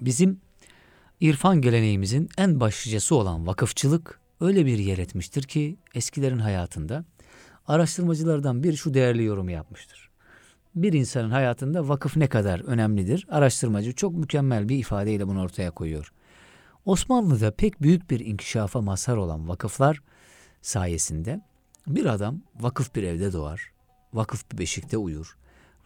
Bizim 0.00 0.40
irfan 1.20 1.60
geleneğimizin 1.60 2.28
en 2.38 2.60
başlıcası 2.60 3.14
olan 3.14 3.46
vakıfçılık 3.46 4.20
öyle 4.40 4.66
bir 4.66 4.78
yer 4.78 4.98
etmiştir 4.98 5.42
ki 5.42 5.76
eskilerin 5.94 6.38
hayatında 6.38 7.04
araştırmacılardan 7.66 8.62
bir 8.62 8.76
şu 8.76 8.94
değerli 8.94 9.24
yorumu 9.24 9.50
yapmıştır. 9.50 10.10
Bir 10.74 10.92
insanın 10.92 11.30
hayatında 11.30 11.88
vakıf 11.88 12.16
ne 12.16 12.26
kadar 12.26 12.60
önemlidir? 12.60 13.26
Araştırmacı 13.30 13.92
çok 13.92 14.14
mükemmel 14.14 14.68
bir 14.68 14.78
ifadeyle 14.78 15.28
bunu 15.28 15.42
ortaya 15.42 15.70
koyuyor. 15.70 16.12
Osmanlı'da 16.84 17.50
pek 17.50 17.82
büyük 17.82 18.10
bir 18.10 18.20
inkişafa 18.20 18.80
mazhar 18.80 19.16
olan 19.16 19.48
vakıflar 19.48 20.02
sayesinde 20.62 21.40
bir 21.86 22.06
adam 22.06 22.42
vakıf 22.60 22.94
bir 22.94 23.02
evde 23.02 23.32
doğar, 23.32 23.72
vakıf 24.14 24.52
bir 24.52 24.58
beşikte 24.58 24.96
uyur, 24.96 25.36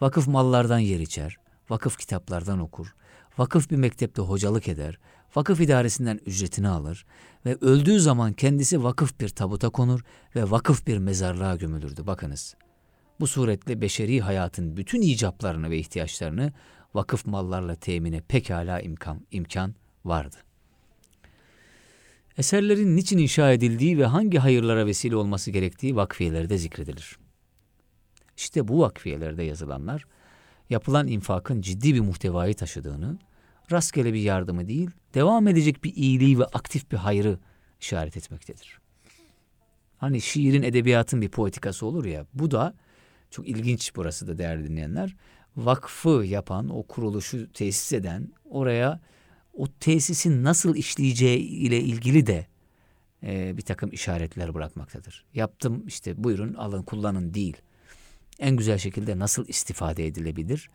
vakıf 0.01 0.27
mallardan 0.27 0.79
yer 0.79 0.99
içer, 0.99 1.37
vakıf 1.69 1.97
kitaplardan 1.97 2.59
okur, 2.59 2.95
vakıf 3.37 3.71
bir 3.71 3.75
mektepte 3.75 4.21
hocalık 4.21 4.67
eder, 4.67 4.99
vakıf 5.37 5.61
idaresinden 5.61 6.19
ücretini 6.25 6.67
alır 6.67 7.05
ve 7.45 7.57
öldüğü 7.61 7.99
zaman 7.99 8.33
kendisi 8.33 8.83
vakıf 8.83 9.19
bir 9.19 9.29
tabuta 9.29 9.69
konur 9.69 10.03
ve 10.35 10.51
vakıf 10.51 10.87
bir 10.87 10.97
mezarlığa 10.97 11.55
gömülürdü. 11.55 12.07
Bakınız, 12.07 12.55
bu 13.19 13.27
suretle 13.27 13.81
beşeri 13.81 14.21
hayatın 14.21 14.77
bütün 14.77 15.01
icaplarını 15.01 15.69
ve 15.69 15.77
ihtiyaçlarını 15.77 16.53
vakıf 16.93 17.25
mallarla 17.25 17.75
temine 17.75 18.21
pekala 18.21 18.79
imkan, 18.79 19.21
imkan 19.31 19.75
vardı. 20.05 20.35
Eserlerin 22.37 22.95
niçin 22.95 23.17
inşa 23.17 23.51
edildiği 23.51 23.97
ve 23.97 24.05
hangi 24.05 24.37
hayırlara 24.37 24.85
vesile 24.85 25.15
olması 25.15 25.51
gerektiği 25.51 25.95
vakfiyelerde 25.95 26.57
zikredilir. 26.57 27.17
İşte 28.37 28.67
bu 28.67 28.79
vakfiyelerde 28.79 29.43
yazılanlar, 29.43 30.03
yapılan 30.69 31.07
infakın 31.07 31.61
ciddi 31.61 31.93
bir 31.93 32.01
muhtevayı 32.01 32.55
taşıdığını, 32.55 33.17
rastgele 33.71 34.13
bir 34.13 34.21
yardımı 34.21 34.67
değil, 34.67 34.89
devam 35.13 35.47
edecek 35.47 35.83
bir 35.83 35.95
iyiliği 35.95 36.39
ve 36.39 36.45
aktif 36.45 36.91
bir 36.91 36.97
hayrı 36.97 37.39
işaret 37.81 38.17
etmektedir. 38.17 38.79
Hani 39.97 40.21
şiirin, 40.21 40.63
edebiyatın 40.63 41.21
bir 41.21 41.29
poetikası 41.29 41.85
olur 41.85 42.05
ya, 42.05 42.25
bu 42.33 42.51
da 42.51 42.73
çok 43.31 43.47
ilginç 43.47 43.95
burası 43.95 44.27
da 44.27 44.37
değerli 44.37 44.69
dinleyenler. 44.69 45.15
Vakfı 45.57 46.09
yapan, 46.09 46.69
o 46.69 46.83
kuruluşu 46.83 47.51
tesis 47.53 47.93
eden, 47.93 48.31
oraya 48.49 48.99
o 49.53 49.67
tesisin 49.79 50.43
nasıl 50.43 50.75
işleyeceği 50.75 51.39
ile 51.39 51.81
ilgili 51.81 52.27
de 52.27 52.47
e, 53.23 53.57
bir 53.57 53.61
takım 53.61 53.91
işaretler 53.91 54.53
bırakmaktadır. 54.53 55.25
Yaptım 55.33 55.87
işte 55.87 56.23
buyurun 56.23 56.53
alın 56.53 56.83
kullanın 56.83 57.33
değil. 57.33 57.57
En 58.39 58.55
güzel 58.55 58.77
şekilde 58.77 59.19
nasıl 59.19 59.47
istifade 59.47 60.07
edilebilir? 60.07 60.69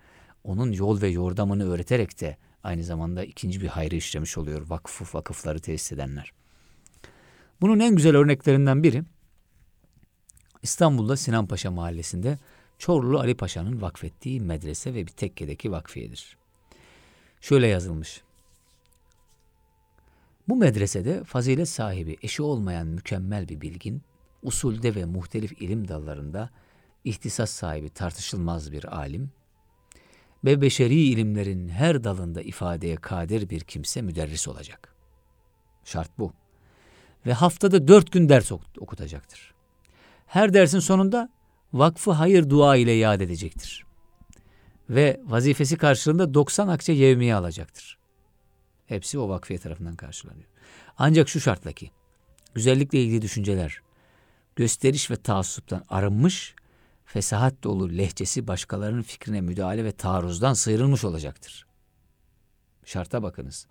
Onun 0.45 0.73
yol 0.73 1.03
ve 1.03 1.09
yordamını 1.09 1.71
öğreterek 1.71 2.21
de 2.21 2.37
aynı 2.63 2.85
zamanda 2.85 3.25
ikinci 3.25 3.61
bir 3.61 3.67
hayrı 3.67 3.97
işlemiş 3.97 4.39
oluyor 4.39 4.69
vakıf 4.69 5.15
vakıfları 5.15 5.61
tesis 5.61 5.93
edenler. 5.93 6.33
Bunun 7.61 7.81
en 7.81 7.97
güzel 7.97 8.17
örneklerinden 8.17 8.83
biri 8.83 9.03
İstanbul'da 10.63 11.17
Sinan 11.17 11.47
Paşa 11.47 11.71
mahallesinde 11.71 12.39
Çorlu 12.79 13.19
Ali 13.19 13.35
Paşa'nın 13.35 13.83
vakfettiği 13.83 14.41
medrese 14.41 14.95
ve 14.95 15.07
bir 15.07 15.13
tekkedeki 15.13 15.73
vakfiyedir. 15.73 16.37
Şöyle 17.41 17.67
yazılmış. 17.67 18.23
Bu 20.49 20.57
medresede 20.57 21.25
fazilet 21.25 21.69
sahibi, 21.69 22.17
eşi 22.23 22.43
olmayan 22.43 22.87
mükemmel 22.87 23.49
bir 23.49 23.61
bilgin, 23.61 24.03
usulde 24.43 24.95
ve 24.95 25.05
muhtelif 25.05 25.63
ilim 25.63 25.89
dallarında 25.89 26.51
ihtisas 27.05 27.51
sahibi 27.51 27.91
tartışılmaz 27.91 28.73
bir 28.73 28.97
alim 28.97 29.31
ve 30.45 30.61
beşeri 30.61 30.95
ilimlerin 30.95 31.69
her 31.69 32.05
dalında 32.05 32.43
ifadeye 32.43 32.97
kadir 32.97 33.51
bir 33.51 33.61
kimse 33.61 34.03
müderris 34.03 34.49
olacak. 34.49 34.95
Şart 35.85 36.19
bu. 36.19 36.33
Ve 37.27 37.33
haftada 37.33 37.89
dört 37.89 38.13
gün 38.13 38.29
ders 38.29 38.53
okutacaktır. 38.53 39.55
Her 40.27 40.55
dersin 40.55 40.79
sonunda 40.79 41.29
vakfı 41.73 42.11
hayır 42.11 42.51
dua 42.51 42.77
ile 42.77 42.93
yad 42.93 43.21
edecektir. 43.21 43.87
Ve 44.91 45.21
vazifesi 45.25 45.77
karşılığında 45.77 46.35
90 46.35 46.69
akçe 46.69 46.93
yevmiye 46.93 47.35
alacaktır. 47.35 47.99
Hepsi 48.87 49.19
o 49.19 49.29
vakfiye 49.29 49.59
tarafından 49.59 49.97
karşılanıyor. 49.97 50.49
Ancak 50.99 51.29
şu 51.29 51.41
şartla 51.41 51.73
ki, 51.73 51.91
güzellikle 52.55 53.03
ilgili 53.03 53.23
düşünceler, 53.23 53.83
gösteriş 54.57 55.11
ve 55.11 55.17
taassuptan 55.17 55.85
arınmış, 55.89 56.55
fesahat 57.13 57.65
dolu 57.65 57.89
lehçesi 57.99 58.47
başkalarının 58.47 59.03
fikrine 59.03 59.41
müdahale 59.41 59.85
ve 59.85 59.93
taarruzdan 59.93 60.55
sıyrılmış 60.55 61.05
olacaktır. 61.05 61.67
Şarta 62.85 63.23
bakınız. 63.23 63.67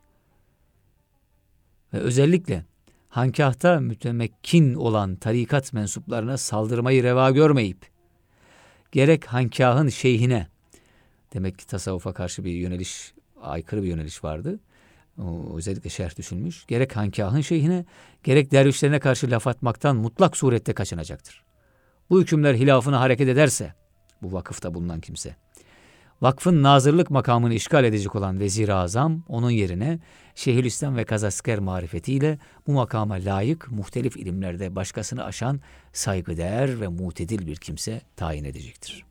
Ve 1.94 1.98
özellikle 1.98 2.66
hankahta 3.10 3.80
mütemekkin 3.80 4.74
olan 4.74 5.16
tarikat 5.16 5.74
mensuplarına 5.74 6.38
saldırmayı 6.38 7.04
reva 7.04 7.32
görmeyip, 7.32 7.86
gerek 8.92 9.26
hankahın 9.26 9.90
şeyhine, 9.90 10.48
demek 11.34 11.60
ki 11.60 11.68
tasavvufa 11.68 12.14
karşı 12.14 12.44
bir 12.44 12.54
yöneliş, 12.54 13.14
aykırı 13.42 13.84
bir 13.84 13.88
yöneliş 13.88 14.24
vardı, 14.24 14.60
özellikle 15.56 15.90
şerh 15.90 16.18
düşünmüş, 16.18 16.66
gerek 16.68 16.96
hankahın 16.96 17.42
şeyhine, 17.42 17.86
gerek 18.24 18.52
dervişlerine 18.52 19.00
karşı 19.00 19.32
laf 19.32 19.48
atmaktan 19.48 19.96
mutlak 19.96 20.38
surette 20.38 20.74
kaçınacaktır. 20.74 21.51
Bu 22.12 22.22
hükümler 22.22 22.56
hilafına 22.56 23.00
hareket 23.00 23.30
ederse, 23.30 23.74
bu 24.22 24.34
vakıfta 24.34 24.74
bulunan 24.74 25.00
kimse, 25.00 25.36
vakfın 26.22 26.64
nazırlık 26.64 27.10
makamını 27.10 27.54
işgal 27.54 27.84
edecek 27.84 28.16
olan 28.16 28.40
Vezir-i 28.40 28.74
Azam 28.74 29.24
onun 29.28 29.50
yerine 29.50 30.00
Şeyhülislam 30.36 30.98
ve 30.98 31.04
Kazasker 31.06 31.60
marifetiyle 31.60 32.40
bu 32.68 32.72
makama 32.72 33.14
layık 33.14 33.72
muhtelif 33.72 34.18
ilimlerde 34.18 34.76
başkasını 34.76 35.24
aşan 35.24 35.62
saygıdeğer 35.94 36.82
ve 36.82 36.88
mutedil 36.88 37.48
bir 37.48 37.56
kimse 37.56 38.02
tayin 38.16 38.44
edecektir. 38.44 39.06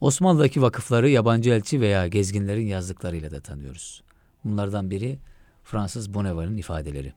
Osmanlı'daki 0.00 0.62
vakıfları 0.62 1.08
yabancı 1.08 1.50
elçi 1.50 1.80
veya 1.80 2.06
gezginlerin 2.06 2.66
yazdıklarıyla 2.66 3.30
da 3.30 3.40
tanıyoruz. 3.40 4.02
Bunlardan 4.44 4.90
biri 4.90 5.18
Fransız 5.64 6.14
Bonneval'in 6.14 6.56
ifadeleri. 6.56 7.12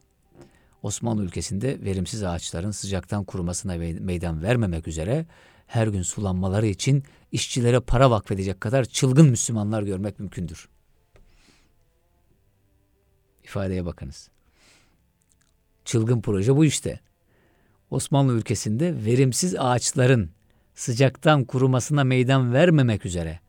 Osmanlı 0.84 1.24
ülkesinde 1.24 1.84
verimsiz 1.84 2.24
ağaçların 2.24 2.72
sıcaktan 2.72 3.24
kurumasına 3.24 3.76
meydan 4.00 4.44
vermemek 4.44 4.88
üzere 4.88 5.26
her 5.68 5.88
gün 5.88 6.02
sulanmaları 6.02 6.68
için 6.68 7.04
işçilere 7.32 7.80
para 7.80 8.12
vakfedecek 8.12 8.62
kadar 8.62 8.86
çılgın 8.86 9.30
Müslümanlar 9.30 9.84
görmek 9.84 10.20
mümkündür. 10.20 10.70
İfadeye 13.44 13.86
bakınız. 13.86 14.30
Çılgın 15.86 16.22
proje 16.22 16.56
bu 16.56 16.66
işte. 16.66 17.00
Osmanlı 17.90 18.34
ülkesinde 18.34 19.06
verimsiz 19.06 19.56
ağaçların 19.56 20.30
sıcaktan 20.76 21.44
kurumasına 21.44 22.04
meydan 22.04 22.54
vermemek 22.54 23.06
üzere 23.06 23.40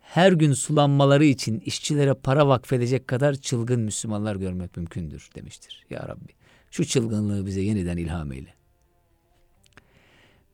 her 0.00 0.32
gün 0.32 0.52
sulanmaları 0.52 1.24
için 1.24 1.60
işçilere 1.60 2.14
para 2.14 2.48
vakfedecek 2.48 3.08
kadar 3.08 3.34
çılgın 3.34 3.80
Müslümanlar 3.80 4.36
görmek 4.36 4.76
mümkündür 4.76 5.30
demiştir. 5.34 5.86
Ya 5.90 6.08
Rabbi 6.08 6.37
şu 6.70 6.84
çılgınlığı 6.84 7.46
bize 7.46 7.60
yeniden 7.60 7.96
ilham 7.96 8.32
eyle. 8.32 8.54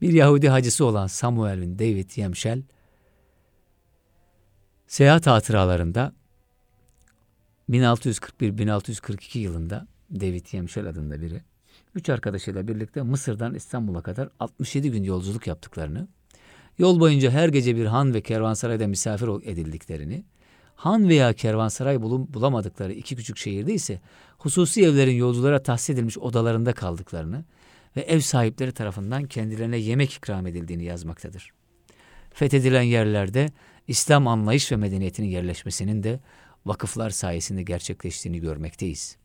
Bir 0.00 0.12
Yahudi 0.12 0.48
hacısı 0.48 0.85
olan 0.85 1.07
Samuel 1.07 1.61
bin 1.61 1.79
David 1.79 2.11
Yemşel, 2.16 2.62
seyahat 4.87 5.27
hatıralarında 5.27 6.12
1641-1642 7.70 9.38
yılında 9.38 9.87
David 10.11 10.46
Yemşel 10.53 10.87
adında 10.87 11.20
biri, 11.20 11.42
üç 11.94 12.11
arkadaşıyla 12.11 12.68
birlikte 12.68 13.03
Mısır'dan 13.03 13.55
İstanbul'a 13.55 14.03
kadar 14.03 14.29
67 14.40 14.90
gün 14.90 15.03
yolculuk 15.03 15.46
yaptıklarını, 15.46 16.09
yol 16.79 17.00
boyunca 17.00 17.31
her 17.31 17.48
gece 17.48 17.77
bir 17.77 17.87
han 17.87 18.14
ve 18.14 18.20
kervansarayda 18.20 18.87
misafir 18.87 19.29
edildiklerini, 19.29 20.24
han 20.75 21.09
veya 21.09 21.33
kervansaray 21.33 22.03
bulamadıkları 22.03 22.93
iki 22.93 23.17
küçük 23.17 23.37
şehirde 23.37 23.75
ise 23.75 24.01
hususi 24.39 24.85
evlerin 24.85 25.17
yolculara 25.17 25.63
tahsis 25.63 25.91
edilmiş 25.91 26.19
odalarında 26.19 26.73
kaldıklarını 26.73 27.45
ve 27.97 28.01
ev 28.01 28.21
sahipleri 28.21 28.73
tarafından 28.73 29.25
kendilerine 29.25 29.77
yemek 29.77 30.13
ikram 30.15 30.47
edildiğini 30.47 30.85
yazmaktadır. 30.85 31.51
Fethedilen 32.31 32.83
yerlerde 32.83 33.49
İslam 33.89 34.27
anlayış 34.27 34.73
ve 34.73 34.77
medeniyetinin 34.77 35.29
yerleşmesinin 35.29 36.03
de 36.03 36.21
vakıflar 36.67 37.11
sayesinde 37.11 37.63
gerçekleştiğini 37.63 38.41
görmekteyiz. 38.41 39.17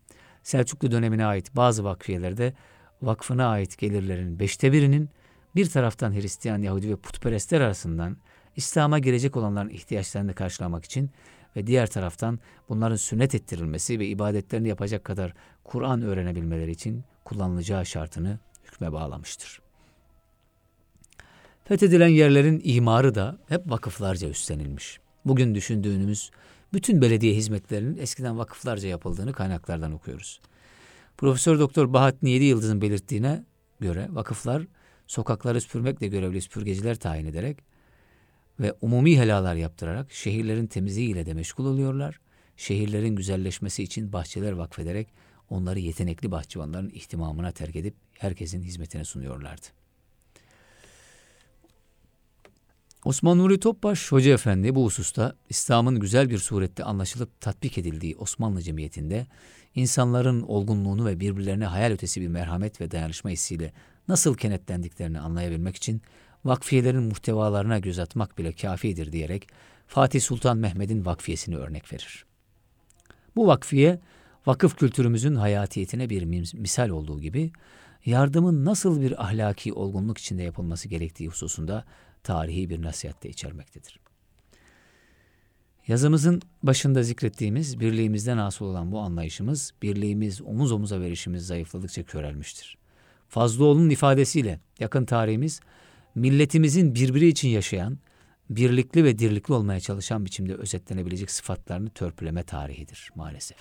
Selçuklu 0.44 0.92
dönemine 0.92 1.26
ait 1.26 1.56
bazı 1.56 1.84
vakfiyelerde 1.84 2.54
vakfına 3.02 3.48
ait 3.48 3.78
gelirlerin 3.78 4.40
beşte 4.40 4.72
birinin 4.72 5.10
bir 5.56 5.70
taraftan 5.70 6.14
Hristiyan, 6.14 6.62
Yahudi 6.62 6.90
ve 6.90 6.96
putperestler 6.96 7.62
arasından 7.62 8.18
İslam'a 8.56 9.00
girecek 9.00 9.38
olanların 9.38 9.70
ihtiyaçlarını 9.70 10.34
karşılamak 10.34 10.86
için 10.86 11.12
ve 11.56 11.68
diğer 11.68 11.88
taraftan 11.88 12.40
bunların 12.70 12.96
sünnet 12.96 13.36
ettirilmesi 13.36 14.00
ve 14.00 14.08
ibadetlerini 14.08 14.68
yapacak 14.68 15.04
kadar 15.04 15.34
Kur'an 15.64 16.02
öğrenebilmeleri 16.02 16.72
için 16.72 17.04
kullanılacağı 17.26 17.86
şartını 17.86 18.40
hükme 18.64 18.94
bağlamıştır. 18.94 19.62
Fethedilen 21.66 22.08
yerlerin 22.08 22.62
imarı 22.64 23.16
da 23.16 23.38
hep 23.48 23.70
vakıflarca 23.70 24.30
üstlenilmiş. 24.30 25.00
Bugün 25.26 25.56
düşündüğümüz 25.56 26.32
bütün 26.74 27.02
belediye 27.02 27.34
hizmetlerinin 27.34 27.98
eskiden 27.98 28.38
vakıflarca 28.38 28.90
yapıldığını 28.90 29.34
kaynaklardan 29.34 29.92
okuyoruz. 29.92 30.40
Profesör 31.18 31.60
Doktor 31.60 31.94
Bahattin 31.94 32.28
Yedi 32.28 32.44
Yıldız'ın 32.44 32.82
belirttiğine 32.82 33.44
göre 33.80 34.08
vakıflar 34.12 34.68
sokakları 35.08 35.62
süpürmekle 35.62 36.08
görevli 36.08 36.42
süpürgeciler 36.42 36.96
tayin 36.96 37.26
ederek 37.26 37.58
ve 38.60 38.74
umumi 38.82 39.20
helalar 39.20 39.56
yaptırarak 39.56 40.12
şehirlerin 40.12 40.68
temizliğiyle 40.68 41.26
de 41.26 41.34
meşgul 41.34 41.66
oluyorlar. 41.66 42.20
Şehirlerin 42.58 43.16
güzelleşmesi 43.16 43.84
için 43.84 44.14
bahçeler 44.14 44.52
vakfederek 44.52 45.08
onları 45.50 45.80
yetenekli 45.80 46.32
bahçıvanların 46.32 46.90
ihtimamına 46.90 47.52
terk 47.52 47.76
edip 47.76 47.96
herkesin 48.18 48.64
hizmetine 48.64 49.06
sunuyorlardı. 49.06 49.68
Osman 53.06 53.38
Nuri 53.38 53.60
Topbaş 53.60 54.12
Hoca 54.12 54.34
Efendi 54.34 54.76
bu 54.76 54.86
hususta 54.86 55.36
İslam'ın 55.50 56.00
güzel 56.00 56.30
bir 56.30 56.38
surette 56.38 56.84
anlaşılıp 56.84 57.42
tatbik 57.42 57.78
edildiği 57.78 58.16
Osmanlı 58.16 58.62
cemiyetinde 58.62 59.28
insanların 59.76 60.42
olgunluğunu 60.42 61.06
ve 61.06 61.20
birbirlerine 61.20 61.66
hayal 61.66 61.92
ötesi 61.92 62.22
bir 62.22 62.28
merhamet 62.28 62.82
ve 62.82 62.92
dayanışma 62.92 63.30
hissiyle 63.30 63.74
nasıl 64.08 64.36
kenetlendiklerini 64.36 65.20
anlayabilmek 65.20 65.76
için 65.76 66.02
vakfiyelerin 66.46 67.04
muhtevalarına 67.04 67.80
göz 67.80 68.00
atmak 68.00 68.38
bile 68.38 68.52
kafidir 68.52 69.12
diyerek 69.12 69.48
Fatih 69.88 70.22
Sultan 70.22 70.58
Mehmet'in 70.58 71.06
vakfiyesini 71.06 71.58
örnek 71.58 71.94
verir. 71.94 72.26
Bu 73.36 73.48
vakfiye 73.48 74.00
vakıf 74.46 74.78
kültürümüzün 74.78 75.36
hayatiyetine 75.36 76.10
bir 76.10 76.24
misal 76.54 76.90
olduğu 76.90 77.20
gibi 77.22 77.52
yardımın 78.06 78.66
nasıl 78.66 79.02
bir 79.02 79.24
ahlaki 79.24 79.74
olgunluk 79.74 80.18
içinde 80.18 80.44
yapılması 80.44 80.88
gerektiği 80.88 81.28
hususunda 81.28 81.86
tarihi 82.24 82.70
bir 82.70 82.82
nasihat 82.82 83.24
de 83.24 83.30
içermektedir. 83.30 84.00
Yazımızın 85.88 86.42
başında 86.64 87.04
zikrettiğimiz 87.04 87.80
birliğimizden 87.80 88.38
asıl 88.38 88.66
olan 88.66 88.92
bu 88.92 89.00
anlayışımız, 89.00 89.74
birliğimiz, 89.82 90.42
omuz 90.42 90.72
omuza 90.72 91.00
verişimiz 91.02 91.48
zayıfladıkça 91.48 92.04
körelmiştir. 92.04 92.78
Fazlıoğlu'nun 93.28 93.90
ifadesiyle 93.90 94.60
yakın 94.80 95.06
tarihimiz, 95.06 95.60
milletimizin 96.20 96.96
birbiri 96.96 97.28
için 97.28 97.50
yaşayan, 97.50 97.98
birlikli 98.50 99.04
ve 99.04 99.20
dirlikli 99.20 99.54
olmaya 99.54 99.80
çalışan 99.80 100.26
biçimde 100.26 100.56
özetlenebilecek 100.56 101.32
sıfatlarını 101.32 101.90
törpüleme 101.90 102.44
tarihidir 102.44 103.12
maalesef. 103.16 103.58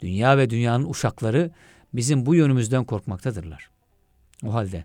Dünya 0.00 0.38
ve 0.38 0.50
dünyanın 0.50 0.90
uşakları 0.90 1.50
bizim 1.94 2.26
bu 2.26 2.34
yönümüzden 2.34 2.84
korkmaktadırlar. 2.84 3.70
O 4.44 4.54
halde 4.54 4.84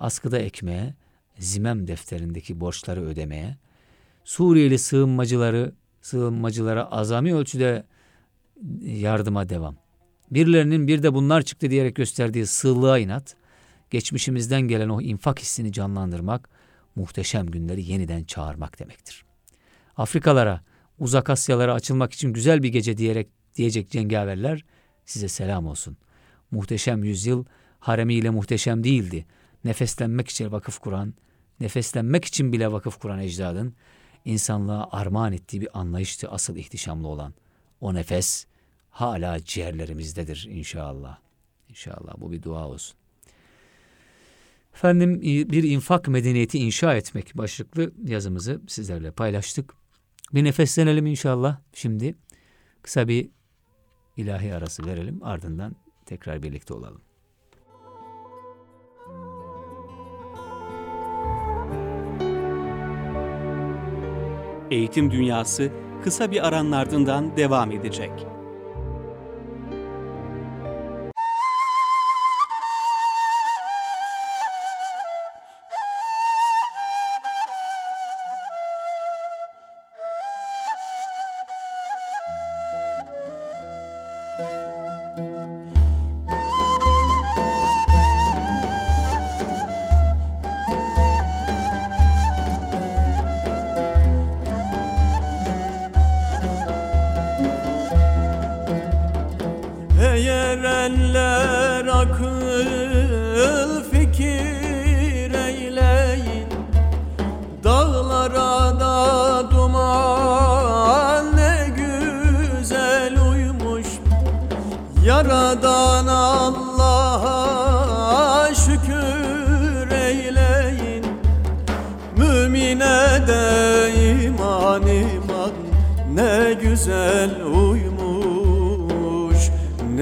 askıda 0.00 0.38
ekmeğe, 0.38 0.94
zimem 1.38 1.86
defterindeki 1.86 2.60
borçları 2.60 3.02
ödemeye, 3.02 3.56
Suriyeli 4.24 4.78
sığınmacıları, 4.78 5.72
sığınmacılara 6.02 6.90
azami 6.90 7.34
ölçüde 7.34 7.84
yardıma 8.82 9.48
devam. 9.48 9.76
Birilerinin 10.30 10.88
bir 10.88 11.02
de 11.02 11.14
bunlar 11.14 11.42
çıktı 11.42 11.70
diyerek 11.70 11.96
gösterdiği 11.96 12.46
sığlığa 12.46 12.98
inat, 12.98 13.36
geçmişimizden 13.90 14.60
gelen 14.60 14.88
o 14.88 15.00
infak 15.00 15.40
hissini 15.40 15.72
canlandırmak, 15.72 16.48
muhteşem 16.96 17.46
günleri 17.46 17.82
yeniden 17.90 18.24
çağırmak 18.24 18.78
demektir. 18.78 19.24
Afrikalara, 19.96 20.60
uzak 20.98 21.30
Asyalara 21.30 21.74
açılmak 21.74 22.12
için 22.12 22.32
güzel 22.32 22.62
bir 22.62 22.68
gece 22.68 22.96
diyerek 22.96 23.28
diyecek 23.54 23.90
cengaverler 23.90 24.64
size 25.04 25.28
selam 25.28 25.66
olsun. 25.66 25.96
Muhteşem 26.50 27.04
yüzyıl 27.04 27.44
haremiyle 27.80 28.30
muhteşem 28.30 28.84
değildi. 28.84 29.26
Nefeslenmek 29.64 30.28
için 30.28 30.52
vakıf 30.52 30.78
kuran, 30.78 31.14
nefeslenmek 31.60 32.24
için 32.24 32.52
bile 32.52 32.72
vakıf 32.72 32.98
kuran 32.98 33.18
ecdadın 33.18 33.74
insanlığa 34.24 34.88
armağan 34.92 35.32
ettiği 35.32 35.60
bir 35.60 35.78
anlayıştı 35.78 36.30
asıl 36.30 36.56
ihtişamlı 36.56 37.08
olan. 37.08 37.34
O 37.80 37.94
nefes 37.94 38.46
hala 38.90 39.44
ciğerlerimizdedir 39.44 40.48
inşallah. 40.50 41.18
İnşallah 41.68 42.14
bu 42.18 42.32
bir 42.32 42.42
dua 42.42 42.68
olsun. 42.68 42.96
Efendim 44.76 45.20
bir 45.22 45.62
infak 45.62 46.08
medeniyeti 46.08 46.58
inşa 46.58 46.94
etmek 46.94 47.36
başlıklı 47.36 47.92
yazımızı 48.04 48.60
sizlerle 48.66 49.10
paylaştık. 49.10 49.74
Bir 50.34 50.44
nefeslenelim 50.44 51.06
inşallah 51.06 51.58
şimdi. 51.72 52.14
Kısa 52.82 53.08
bir 53.08 53.28
ilahi 54.16 54.54
arası 54.54 54.86
verelim 54.86 55.22
ardından 55.22 55.76
tekrar 56.06 56.42
birlikte 56.42 56.74
olalım. 56.74 57.00
Eğitim 64.70 65.10
Dünyası 65.10 65.72
kısa 66.04 66.30
bir 66.30 66.46
aranın 66.46 66.72
ardından 66.72 67.36
devam 67.36 67.72
edecek. 67.72 68.35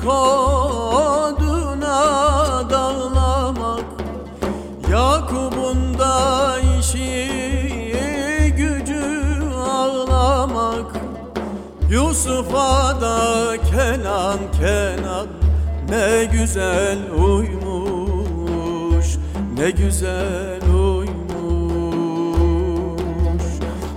Ciğerimi 0.00 0.10
aşk 0.10 0.10
oduna 1.30 2.00
dağlamak 2.70 3.84
Yakup'un 4.90 5.98
da 5.98 6.56
işi 6.80 7.30
gücü 8.56 9.42
ağlamak. 9.54 10.96
Yusuf'a 11.90 13.00
da 13.00 13.56
Kenan 13.70 14.38
Kenan 14.58 15.26
ne 15.88 16.24
güzel 16.24 16.98
uymuş 17.26 19.06
ne 19.58 19.70
güzel 19.70 20.62
uymuş. 20.74 21.10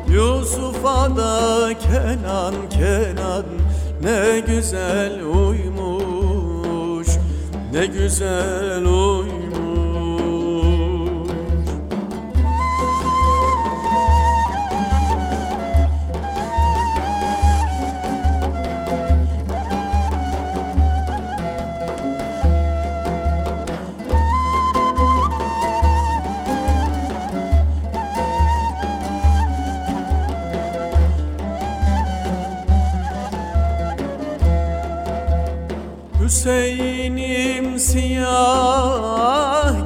Yusuf'a 0.08 1.18
da 1.18 1.70
Kenan 1.80 2.54
Kenan 2.70 3.63
ne 4.04 4.40
güzel 4.48 5.24
uymuş 5.24 7.08
ne 7.74 7.86
güzel 7.86 8.86
uymuş 8.86 9.43
Hüseyin'im 36.44 37.80
siyah 37.80 39.08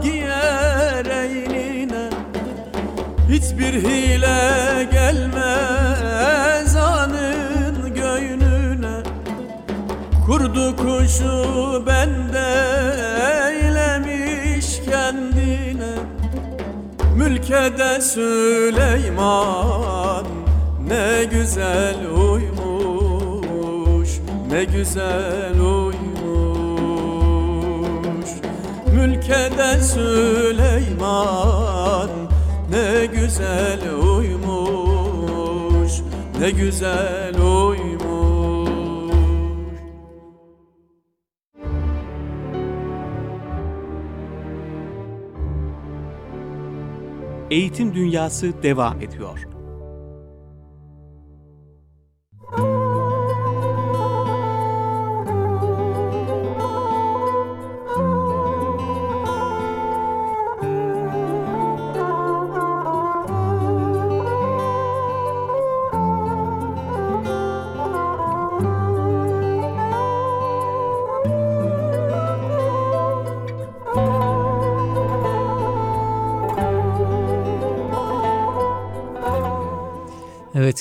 giyer 0.04 1.06
eynine 1.06 2.10
Hiçbir 3.30 3.74
hile 3.74 4.84
gelmez 4.92 6.76
anın 6.76 7.94
göynüne 7.96 9.04
Kurdu 10.26 10.76
kuşu 10.76 11.84
bende 11.88 12.50
eylemiş 13.50 14.82
kendine. 14.90 15.96
Mülkede 17.16 18.02
Süleyman 18.02 19.46
ne 20.88 21.24
güzel 21.24 21.98
uymuş 22.32 24.10
ne 24.52 24.64
güzel 24.64 25.60
uymuş 25.60 25.87
Mülkede 29.08 29.82
Süleyman 29.84 31.10
ne 32.72 33.06
güzel 33.06 33.80
uymuş 34.18 35.92
ne 36.40 36.52
güzel 36.52 37.36
uymuş 37.42 37.88
Eğitim 47.52 47.94
Dünyası 47.94 48.64
devam 48.64 49.02
ediyor. 49.02 49.57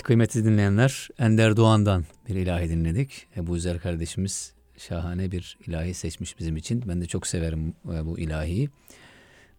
Kıymetli 0.06 0.44
dinleyenler 0.44 1.08
Ender 1.18 1.56
Doğan'dan 1.56 2.04
bir 2.28 2.34
ilahi 2.34 2.68
dinledik. 2.68 3.26
Ebu 3.36 3.58
Zer 3.58 3.78
kardeşimiz 3.78 4.52
şahane 4.78 5.32
bir 5.32 5.58
ilahi 5.66 5.94
seçmiş 5.94 6.38
bizim 6.38 6.56
için. 6.56 6.82
Ben 6.88 7.00
de 7.00 7.06
çok 7.06 7.26
severim 7.26 7.74
e, 7.92 8.06
bu 8.06 8.18
ilahiyi. 8.18 8.68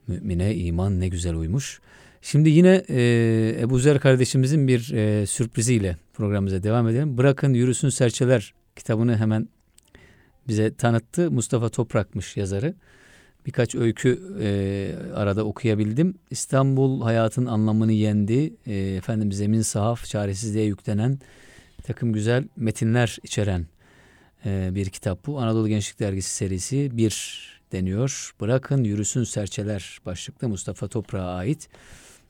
Mümine 0.08 0.56
iman 0.56 1.00
ne 1.00 1.08
güzel 1.08 1.36
uymuş. 1.36 1.80
Şimdi 2.22 2.50
yine 2.50 2.84
e, 2.90 3.58
Ebu 3.60 3.80
Zer 3.80 4.00
kardeşimizin 4.00 4.68
bir 4.68 4.94
e, 4.94 5.26
sürpriziyle 5.26 5.98
programımıza 6.14 6.64
devam 6.64 6.88
edelim. 6.88 7.18
Bırakın 7.18 7.54
Yürüsün 7.54 7.90
Serçeler 7.90 8.54
kitabını 8.76 9.18
hemen 9.18 9.50
bize 10.48 10.74
tanıttı. 10.74 11.32
Mustafa 11.32 11.70
Toprak'mış 11.70 12.38
yazarı. 12.38 12.74
Birkaç 13.48 13.76
öykü 13.76 14.22
e, 14.42 15.14
arada 15.16 15.44
okuyabildim. 15.44 16.16
İstanbul 16.30 17.02
hayatın 17.02 17.46
anlamını 17.46 17.92
yendi. 17.92 18.54
E, 18.66 18.76
efendim 18.76 19.32
zemin 19.32 19.62
sahaf, 19.62 20.06
çaresizliğe 20.06 20.66
yüklenen 20.66 21.20
takım 21.84 22.14
güzel 22.14 22.48
metinler 22.56 23.18
içeren 23.24 23.68
e, 24.46 24.70
bir 24.76 24.90
kitap 24.90 25.28
bu. 25.28 25.40
Anadolu 25.40 25.68
Gençlik 25.68 26.00
Dergisi 26.00 26.30
serisi 26.30 26.98
bir 26.98 27.48
deniyor. 27.72 28.34
Bırakın 28.42 28.84
yürüsün 28.84 29.24
serçeler 29.24 30.00
başlıklı 30.06 30.50
Mustafa 30.50 30.88
Toprak'a 30.88 31.28
ait 31.28 31.70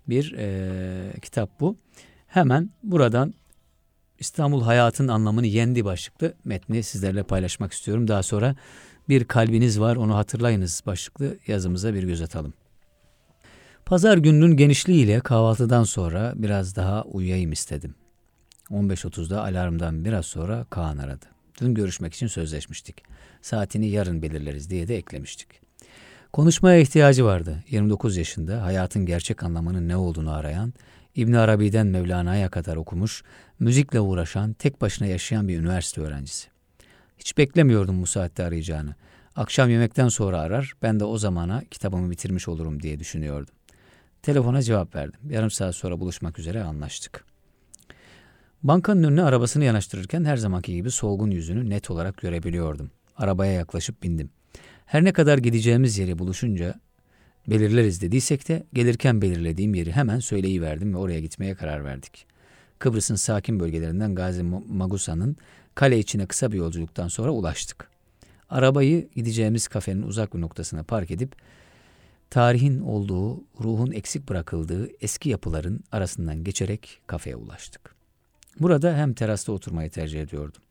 bir 0.10 0.36
e, 0.38 1.20
kitap 1.22 1.60
bu. 1.60 1.78
Hemen 2.28 2.70
buradan 2.84 3.34
İstanbul 4.20 4.62
hayatın 4.62 5.08
anlamını 5.08 5.48
yendi 5.48 5.86
başlıklı 5.86 6.34
metni 6.44 6.84
sizlerle 6.84 7.24
paylaşmak 7.24 7.74
istiyorum. 7.74 8.08
Daha 8.08 8.24
sonra 8.24 8.56
bir 9.10 9.24
kalbiniz 9.24 9.80
var 9.80 9.96
onu 9.96 10.16
hatırlayınız 10.16 10.84
başlıklı 10.86 11.38
yazımıza 11.48 11.94
bir 11.94 12.04
göz 12.04 12.22
atalım. 12.22 12.54
Pazar 13.86 14.18
gününün 14.18 14.58
genişliğiyle 14.58 15.20
kahvaltıdan 15.20 15.84
sonra 15.84 16.34
biraz 16.36 16.76
daha 16.76 17.04
uyuyayım 17.04 17.52
istedim. 17.52 17.96
15.30'da 18.70 19.44
alarmdan 19.44 20.06
biraz 20.06 20.26
sonra 20.26 20.66
Kaan 20.70 20.98
aradı. 20.98 21.26
Dün 21.62 21.74
görüşmek 21.74 22.14
için 22.14 22.28
sözleşmiştik. 22.28 23.04
Saatini 23.42 23.88
yarın 23.88 24.22
belirleriz 24.22 24.70
diye 24.70 24.88
de 24.88 24.98
eklemiştik. 24.98 25.48
Konuşmaya 26.34 26.80
ihtiyacı 26.80 27.26
vardı. 27.26 27.64
29 27.70 28.18
yaşında 28.18 28.64
hayatın 28.64 29.06
gerçek 29.06 29.44
anlamının 29.44 29.88
ne 29.88 29.96
olduğunu 29.98 30.34
arayan, 30.34 30.74
İbn 31.16 31.34
Arabi'den 31.34 31.88
Mevlana'ya 31.88 32.50
kadar 32.50 32.76
okumuş, 32.76 33.24
müzikle 33.60 34.00
uğraşan, 34.00 34.54
tek 34.54 34.82
başına 34.82 35.08
yaşayan 35.08 35.48
bir 35.48 35.60
üniversite 35.60 36.02
öğrencisi. 36.02 36.48
Hiç 37.18 37.38
beklemiyordum 37.38 38.02
bu 38.02 38.08
saatte 38.08 38.44
arayacağını. 38.44 38.96
Akşam 39.36 39.70
yemekten 39.70 40.08
sonra 40.08 40.40
arar, 40.40 40.74
ben 40.82 41.00
de 41.00 41.04
o 41.04 41.18
zamana 41.18 41.64
kitabımı 41.72 42.12
bitirmiş 42.12 42.48
olurum 42.48 42.82
diye 42.82 43.00
düşünüyordum. 43.00 43.54
Telefona 44.22 44.62
cevap 44.62 44.96
verdim. 44.96 45.20
Yarım 45.30 45.52
saat 45.52 45.76
sonra 45.76 46.00
buluşmak 46.00 46.40
üzere 46.40 46.64
anlaştık. 46.64 47.26
Bankanın 48.64 49.04
önüne 49.04 49.24
arabasını 49.24 49.64
yanaştırırken 49.64 50.24
her 50.24 50.38
zamanki 50.38 50.74
gibi 50.74 50.92
solgun 50.92 51.32
yüzünü 51.32 51.70
net 51.70 51.92
olarak 51.92 52.18
görebiliyordum. 52.18 52.92
Arabaya 53.18 53.52
yaklaşıp 53.52 54.04
bindim. 54.04 54.30
Her 54.86 55.04
ne 55.04 55.14
kadar 55.14 55.38
gideceğimiz 55.38 55.98
yeri 55.98 56.20
buluşunca 56.20 56.80
belirleriz 57.48 58.02
dediysek 58.02 58.48
de 58.48 58.64
gelirken 58.74 59.22
belirlediğim 59.22 59.74
yeri 59.74 59.92
hemen 59.92 60.20
söyleyiverdim 60.20 60.94
ve 60.94 60.98
oraya 60.98 61.20
gitmeye 61.20 61.56
karar 61.56 61.86
verdik. 61.86 62.26
Kıbrıs'ın 62.80 63.16
sakin 63.16 63.60
bölgelerinden 63.60 64.16
Gazi 64.16 64.44
Magusa'nın 64.44 65.38
kale 65.78 66.00
içine 66.00 66.26
kısa 66.26 66.52
bir 66.52 66.58
yolculuktan 66.58 67.08
sonra 67.08 67.32
ulaştık. 67.32 67.90
Arabayı 68.50 69.10
gideceğimiz 69.16 69.68
kafenin 69.68 70.02
uzak 70.02 70.34
bir 70.34 70.42
noktasına 70.42 70.84
park 70.84 71.12
edip 71.12 71.36
tarihin 72.30 72.80
olduğu, 72.80 73.44
ruhun 73.60 73.92
eksik 73.92 74.30
bırakıldığı 74.30 74.90
eski 75.02 75.30
yapıların 75.30 75.84
arasından 75.92 76.44
geçerek 76.44 77.00
kafeye 77.08 77.36
ulaştık. 77.36 77.96
Burada 78.60 78.98
hem 78.98 79.14
terasta 79.14 79.52
oturmayı 79.52 79.90
tercih 79.90 80.22
ediyordum. 80.22 80.62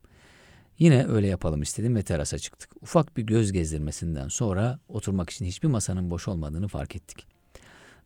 Yine 0.78 1.06
öyle 1.06 1.26
yapalım 1.26 1.62
istedim 1.62 1.96
ve 1.96 2.02
terasa 2.02 2.38
çıktık. 2.38 2.70
Ufak 2.82 3.16
bir 3.16 3.22
göz 3.22 3.52
gezdirmesinden 3.52 4.28
sonra 4.28 4.78
oturmak 4.88 5.30
için 5.30 5.44
hiçbir 5.44 5.68
masanın 5.68 6.10
boş 6.10 6.28
olmadığını 6.28 6.68
fark 6.68 6.96
ettik. 6.96 7.35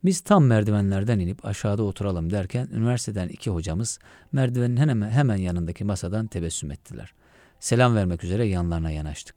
Biz 0.04 0.20
tam 0.20 0.44
merdivenlerden 0.44 1.18
inip 1.18 1.46
aşağıda 1.46 1.82
oturalım 1.82 2.30
derken 2.30 2.68
üniversiteden 2.72 3.28
iki 3.28 3.50
hocamız 3.50 3.98
merdivenin 4.32 4.76
hemen, 4.76 5.10
hemen 5.10 5.36
yanındaki 5.36 5.84
masadan 5.84 6.26
tebessüm 6.26 6.70
ettiler. 6.70 7.12
Selam 7.60 7.96
vermek 7.96 8.24
üzere 8.24 8.46
yanlarına 8.46 8.90
yanaştık. 8.90 9.34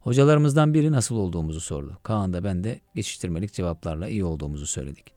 Hocalarımızdan 0.00 0.74
biri 0.74 0.92
nasıl 0.92 1.16
olduğumuzu 1.16 1.60
sordu. 1.60 1.98
Kaan 2.02 2.32
da 2.32 2.44
ben 2.44 2.64
de 2.64 2.80
geçiştirmelik 2.94 3.52
cevaplarla 3.52 4.08
iyi 4.08 4.24
olduğumuzu 4.24 4.66
söyledik. 4.66 5.12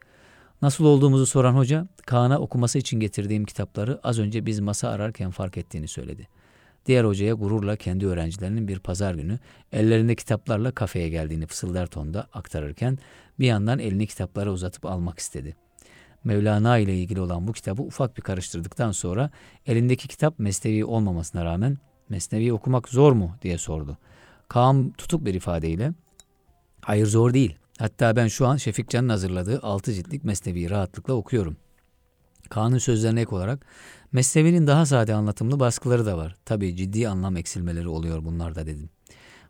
Nasıl 0.62 0.85
olduğumuzu 0.85 1.25
soran 1.25 1.53
hoca, 1.53 1.88
Kaan'a 2.05 2.39
okuması 2.39 2.77
için 2.77 2.99
getirdiğim 2.99 3.45
kitapları 3.45 3.99
az 4.03 4.19
önce 4.19 4.45
biz 4.45 4.59
masa 4.59 4.89
ararken 4.89 5.31
fark 5.31 5.57
ettiğini 5.57 5.88
söyledi. 5.88 6.27
Diğer 6.86 7.04
hocaya 7.04 7.34
gururla 7.34 7.76
kendi 7.76 8.08
öğrencilerinin 8.08 8.68
bir 8.68 8.80
pazar 8.80 9.13
günü 9.13 9.39
ellerinde 9.72 10.15
kitaplarla 10.15 10.72
kafeye 10.72 11.10
geldiğini 11.10 11.48
fısıldar 11.48 11.88
tonda 11.88 12.28
aktarırken 12.34 12.98
bir 13.39 13.46
yandan 13.46 13.80
elini 13.80 14.08
kitaplara 14.08 14.52
uzatıp 14.52 14.86
almak 14.86 15.20
istedi. 15.20 15.56
Mevlana 16.24 16.78
ile 16.78 16.96
ilgili 16.96 17.22
olan 17.22 17.48
bu 17.48 17.54
kitabı 17.54 17.82
ufak 17.82 18.18
bir 18.18 18.22
karıştırdıktan 18.22 18.92
sonra 18.92 19.30
elindeki 19.65 20.08
kitap 20.08 20.39
Mesnevi 20.39 20.86
olmamasına 20.86 21.46
rağmen 21.46 21.78
Mesnevi 22.10 22.54
okumak 22.54 22.89
zor 22.89 23.12
mu 23.12 23.36
diye 23.42 23.58
sordu. 23.58 23.98
Kaan 24.48 24.92
tutuk 24.92 25.26
bir 25.26 25.34
ifadeyle 25.34 25.94
hayır 26.82 27.06
zor 27.06 27.34
değil. 27.34 27.56
Hatta 27.80 28.15
ben 28.15 28.28
şu 28.28 28.48
an 28.48 28.58
Şefik 28.58 28.89
Can'ın 28.89 29.10
hazırladığı 29.10 29.60
6 29.62 29.94
ciltlik 29.94 30.24
Mesnevi'yi 30.24 30.70
rahatlıkla 30.70 31.13
okuyorum. 31.13 31.58
Kaan'ın 32.49 32.77
sözlerine 32.77 33.21
ek 33.21 33.35
olarak 33.35 33.65
Mesnevi'nin 34.12 34.67
daha 34.67 34.85
sade 34.85 35.13
anlatımlı 35.13 35.59
baskıları 35.59 36.05
da 36.05 36.17
var. 36.17 36.35
Tabii 36.45 36.75
ciddi 36.75 37.09
anlam 37.09 37.38
eksilmeleri 37.38 37.88
oluyor 37.88 38.25
bunlarda 38.25 38.65
dedim. 38.65 38.89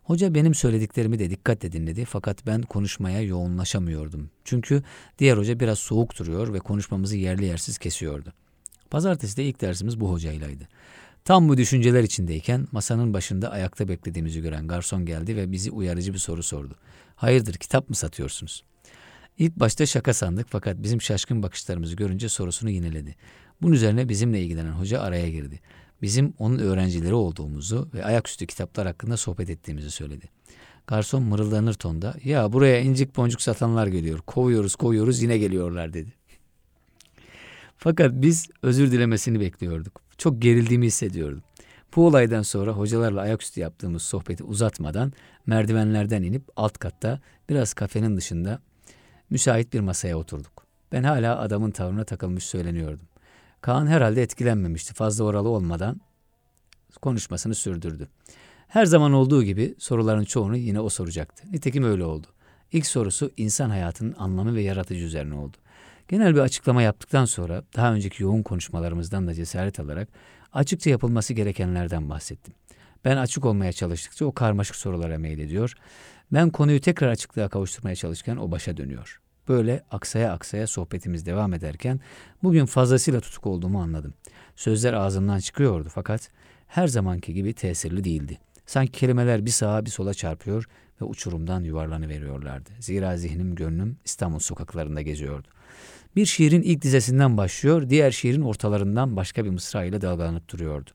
Hoca 0.02 0.34
benim 0.34 0.54
söylediklerimi 0.54 1.18
de 1.18 1.30
dikkatle 1.30 1.72
dinledi 1.72 2.04
fakat 2.04 2.46
ben 2.46 2.62
konuşmaya 2.62 3.22
yoğunlaşamıyordum. 3.22 4.30
Çünkü 4.44 4.82
diğer 5.18 5.36
hoca 5.36 5.60
biraz 5.60 5.78
soğuk 5.78 6.18
duruyor 6.18 6.52
ve 6.54 6.58
konuşmamızı 6.58 7.16
yerli 7.16 7.44
yersiz 7.44 7.78
kesiyordu. 7.78 8.32
Pazartesi 8.90 9.36
de 9.36 9.44
ilk 9.44 9.60
dersimiz 9.60 10.00
bu 10.00 10.10
hocaylaydı. 10.10 10.68
Tam 11.24 11.48
bu 11.48 11.56
düşünceler 11.56 12.02
içindeyken 12.02 12.68
masanın 12.72 13.14
başında 13.14 13.50
ayakta 13.50 13.88
beklediğimizi 13.88 14.40
gören 14.40 14.68
garson 14.68 15.06
geldi 15.06 15.36
ve 15.36 15.52
bizi 15.52 15.70
uyarıcı 15.70 16.12
bir 16.12 16.18
soru 16.18 16.42
sordu. 16.42 16.74
Hayırdır 17.16 17.54
kitap 17.54 17.88
mı 17.88 17.96
satıyorsunuz? 17.96 18.64
İlk 19.38 19.56
başta 19.56 19.86
şaka 19.86 20.14
sandık 20.14 20.46
fakat 20.50 20.82
bizim 20.82 21.02
şaşkın 21.02 21.42
bakışlarımızı 21.42 21.96
görünce 21.96 22.28
sorusunu 22.28 22.70
yineledi. 22.70 23.16
Bunun 23.62 23.72
üzerine 23.72 24.08
bizimle 24.08 24.42
ilgilenen 24.42 24.72
hoca 24.72 25.00
araya 25.00 25.30
girdi. 25.30 25.60
Bizim 26.02 26.34
onun 26.38 26.58
öğrencileri 26.58 27.14
olduğumuzu 27.14 27.88
ve 27.94 28.04
ayaküstü 28.04 28.46
kitaplar 28.46 28.86
hakkında 28.86 29.16
sohbet 29.16 29.50
ettiğimizi 29.50 29.90
söyledi. 29.90 30.28
Garson 30.86 31.22
mırıldanır 31.22 31.74
tonda 31.74 32.14
ya 32.24 32.52
buraya 32.52 32.80
incik 32.80 33.16
boncuk 33.16 33.42
satanlar 33.42 33.86
geliyor 33.86 34.18
kovuyoruz 34.18 34.76
kovuyoruz 34.76 35.22
yine 35.22 35.38
geliyorlar 35.38 35.92
dedi. 35.92 36.12
Fakat 37.76 38.12
biz 38.14 38.48
özür 38.62 38.92
dilemesini 38.92 39.40
bekliyorduk. 39.40 40.00
Çok 40.18 40.42
gerildiğimi 40.42 40.86
hissediyordum. 40.86 41.42
Bu 41.96 42.06
olaydan 42.06 42.42
sonra 42.42 42.72
hocalarla 42.72 43.20
ayaküstü 43.20 43.60
yaptığımız 43.60 44.02
sohbeti 44.02 44.44
uzatmadan 44.44 45.12
merdivenlerden 45.46 46.22
inip 46.22 46.42
alt 46.56 46.78
katta 46.78 47.20
biraz 47.48 47.74
kafenin 47.74 48.16
dışında 48.16 48.60
müsait 49.30 49.72
bir 49.72 49.80
masaya 49.80 50.16
oturduk. 50.16 50.66
Ben 50.92 51.02
hala 51.02 51.38
adamın 51.38 51.70
tavrına 51.70 52.04
takılmış 52.04 52.44
söyleniyordum. 52.44 53.06
Kaan 53.60 53.86
herhalde 53.86 54.22
etkilenmemişti. 54.22 54.94
Fazla 54.94 55.24
oralı 55.24 55.48
olmadan 55.48 56.00
konuşmasını 57.02 57.54
sürdürdü. 57.54 58.08
Her 58.68 58.86
zaman 58.86 59.12
olduğu 59.12 59.42
gibi 59.42 59.74
soruların 59.78 60.24
çoğunu 60.24 60.56
yine 60.56 60.80
o 60.80 60.88
soracaktı. 60.88 61.44
Nitekim 61.52 61.84
öyle 61.84 62.04
oldu. 62.04 62.26
İlk 62.72 62.86
sorusu 62.86 63.30
insan 63.36 63.70
hayatının 63.70 64.14
anlamı 64.18 64.54
ve 64.54 64.62
yaratıcı 64.62 65.04
üzerine 65.04 65.34
oldu. 65.34 65.56
Genel 66.08 66.34
bir 66.34 66.40
açıklama 66.40 66.82
yaptıktan 66.82 67.24
sonra 67.24 67.62
daha 67.76 67.92
önceki 67.94 68.22
yoğun 68.22 68.42
konuşmalarımızdan 68.42 69.26
da 69.26 69.34
cesaret 69.34 69.80
alarak 69.80 70.08
açıkça 70.52 70.90
yapılması 70.90 71.34
gerekenlerden 71.34 72.08
bahsettim. 72.10 72.54
Ben 73.04 73.16
açık 73.16 73.44
olmaya 73.44 73.72
çalıştıkça 73.72 74.24
o 74.24 74.32
karmaşık 74.32 74.76
sorulara 74.76 75.18
meylediyor. 75.18 75.74
Ben 76.32 76.50
konuyu 76.50 76.80
tekrar 76.80 77.08
açıklığa 77.08 77.48
kavuşturmaya 77.48 77.96
çalışırken 77.96 78.36
o 78.36 78.50
başa 78.50 78.76
dönüyor. 78.76 79.19
Böyle 79.50 79.82
aksaya 79.90 80.32
aksaya 80.32 80.66
sohbetimiz 80.66 81.26
devam 81.26 81.54
ederken 81.54 82.00
bugün 82.42 82.66
fazlasıyla 82.66 83.20
tutuk 83.20 83.46
olduğumu 83.46 83.82
anladım. 83.82 84.14
Sözler 84.56 84.92
ağzımdan 84.92 85.38
çıkıyordu 85.38 85.88
fakat 85.94 86.30
her 86.66 86.86
zamanki 86.86 87.34
gibi 87.34 87.52
tesirli 87.52 88.04
değildi. 88.04 88.38
Sanki 88.66 88.92
kelimeler 88.92 89.46
bir 89.46 89.50
sağa 89.50 89.84
bir 89.84 89.90
sola 89.90 90.14
çarpıyor 90.14 90.68
ve 91.00 91.04
uçurumdan 91.04 91.60
yuvarlanıveriyorlardı. 91.60 92.70
Zira 92.80 93.16
zihnim 93.16 93.54
gönlüm 93.54 93.96
İstanbul 94.04 94.38
sokaklarında 94.38 95.02
geziyordu. 95.02 95.48
Bir 96.16 96.26
şiirin 96.26 96.62
ilk 96.62 96.82
dizesinden 96.82 97.36
başlıyor, 97.36 97.90
diğer 97.90 98.10
şiirin 98.10 98.42
ortalarından 98.42 99.16
başka 99.16 99.44
bir 99.44 99.50
mısra 99.50 99.84
ile 99.84 100.00
dalgalanıp 100.00 100.48
duruyordu. 100.48 100.90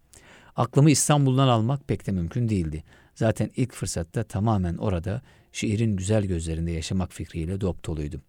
Aklımı 0.55 0.91
İstanbul'dan 0.91 1.47
almak 1.47 1.87
pek 1.87 2.07
de 2.07 2.11
mümkün 2.11 2.49
değildi. 2.49 2.83
Zaten 3.15 3.51
ilk 3.55 3.73
fırsatta 3.73 4.23
tamamen 4.23 4.77
orada 4.77 5.21
şiirin 5.51 5.95
güzel 5.95 6.25
gözlerinde 6.25 6.71
yaşamak 6.71 7.13
fikriyle 7.13 7.61
dop 7.61 7.85
doluydum. 7.85 8.21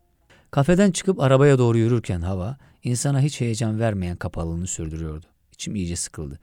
Kafeden 0.51 0.91
çıkıp 0.91 1.21
arabaya 1.21 1.59
doğru 1.59 1.79
yürürken 1.79 2.21
hava 2.21 2.57
insana 2.85 3.21
hiç 3.21 3.41
heyecan 3.41 3.81
vermeyen 3.81 4.17
kapalılığını 4.17 4.67
sürdürüyordu. 4.67 5.27
İçim 5.53 5.77
iyice 5.77 5.97
sıkıldı. 5.97 6.39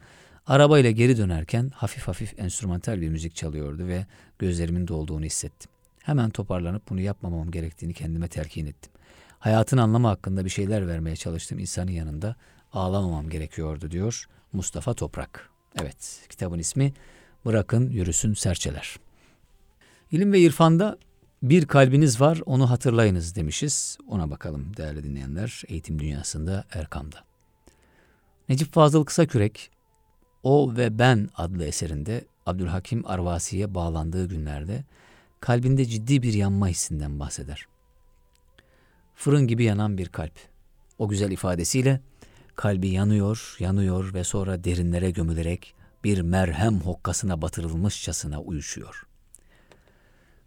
Arabayla 0.47 0.91
geri 0.91 1.17
dönerken 1.17 1.69
hafif 1.75 2.07
hafif 2.07 2.39
enstrümantal 2.39 3.01
bir 3.01 3.09
müzik 3.09 3.35
çalıyordu 3.35 3.87
ve 3.87 4.05
gözlerimin 4.39 4.87
dolduğunu 4.87 5.25
hissettim. 5.25 5.71
Hemen 6.01 6.29
toparlanıp 6.29 6.89
bunu 6.89 7.01
yapmamam 7.01 7.51
gerektiğini 7.51 7.93
kendime 7.93 8.27
telkin 8.27 8.65
ettim. 8.65 8.91
Hayatın 9.39 9.77
anlamı 9.77 10.07
hakkında 10.07 10.45
bir 10.45 10.49
şeyler 10.49 10.87
vermeye 10.87 11.15
çalıştığım 11.15 11.59
insanın 11.59 11.91
yanında 11.91 12.35
ağlamamam 12.73 13.29
gerekiyordu 13.29 13.91
diyor 13.91 14.25
Mustafa 14.53 14.93
Toprak. 14.93 15.49
Evet, 15.81 16.25
kitabın 16.29 16.59
ismi 16.59 16.93
Bırakın 17.45 17.89
Yürüsün 17.89 18.33
Serçeler. 18.33 18.95
İlim 20.11 20.33
ve 20.33 20.39
irfanda 20.39 20.97
bir 21.43 21.65
kalbiniz 21.65 22.21
var 22.21 22.41
onu 22.45 22.69
hatırlayınız 22.69 23.35
demişiz. 23.35 23.97
Ona 24.07 24.31
bakalım 24.31 24.77
değerli 24.77 25.03
dinleyenler 25.03 25.61
eğitim 25.67 25.99
dünyasında 25.99 26.65
Erkam'da. 26.71 27.23
Necip 28.49 28.73
Fazıl 28.73 29.03
Kısakürek 29.03 29.71
O 30.43 30.75
ve 30.77 30.99
Ben 30.99 31.29
adlı 31.35 31.65
eserinde 31.65 32.25
Abdülhakim 32.45 33.07
Arvasi'ye 33.07 33.75
bağlandığı 33.75 34.25
günlerde 34.27 34.83
kalbinde 35.39 35.85
ciddi 35.85 36.21
bir 36.21 36.33
yanma 36.33 36.67
hissinden 36.67 37.19
bahseder. 37.19 37.67
Fırın 39.15 39.47
gibi 39.47 39.63
yanan 39.63 39.97
bir 39.97 40.09
kalp. 40.09 40.33
O 40.99 41.07
güzel 41.07 41.31
ifadesiyle 41.31 41.99
kalbi 42.55 42.89
yanıyor, 42.89 43.55
yanıyor 43.59 44.13
ve 44.13 44.23
sonra 44.23 44.63
derinlere 44.63 45.11
gömülerek 45.11 45.75
bir 46.03 46.21
merhem 46.21 46.79
hokkasına 46.79 47.41
batırılmışçasına 47.41 48.41
uyuşuyor.'' 48.41 49.12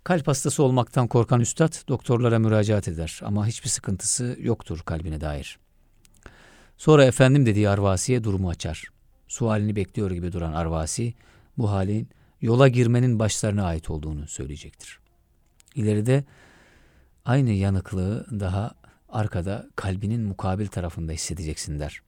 Kalp 0.06 0.28
hastası 0.28 0.62
olmaktan 0.62 1.08
korkan 1.08 1.40
üstad 1.40 1.88
doktorlara 1.88 2.38
müracaat 2.38 2.88
eder 2.88 3.20
ama 3.24 3.46
hiçbir 3.46 3.68
sıkıntısı 3.68 4.36
yoktur 4.40 4.80
kalbine 4.84 5.20
dair. 5.20 5.58
Sonra 6.76 7.04
efendim 7.04 7.46
dediği 7.46 7.68
Arvasi'ye 7.68 8.24
durumu 8.24 8.48
açar. 8.48 8.84
Sualini 9.28 9.76
bekliyor 9.76 10.10
gibi 10.10 10.32
duran 10.32 10.52
Arvasi 10.52 11.14
bu 11.58 11.70
halin 11.70 12.08
yola 12.40 12.68
girmenin 12.68 13.18
başlarına 13.18 13.64
ait 13.64 13.90
olduğunu 13.90 14.28
söyleyecektir. 14.28 14.98
İleride 15.74 16.24
aynı 17.24 17.50
yanıklığı 17.50 18.40
daha 18.40 18.74
arkada 19.08 19.66
kalbinin 19.76 20.22
mukabil 20.22 20.66
tarafında 20.66 21.12
hissedeceksin 21.12 21.78
der. 21.78 22.02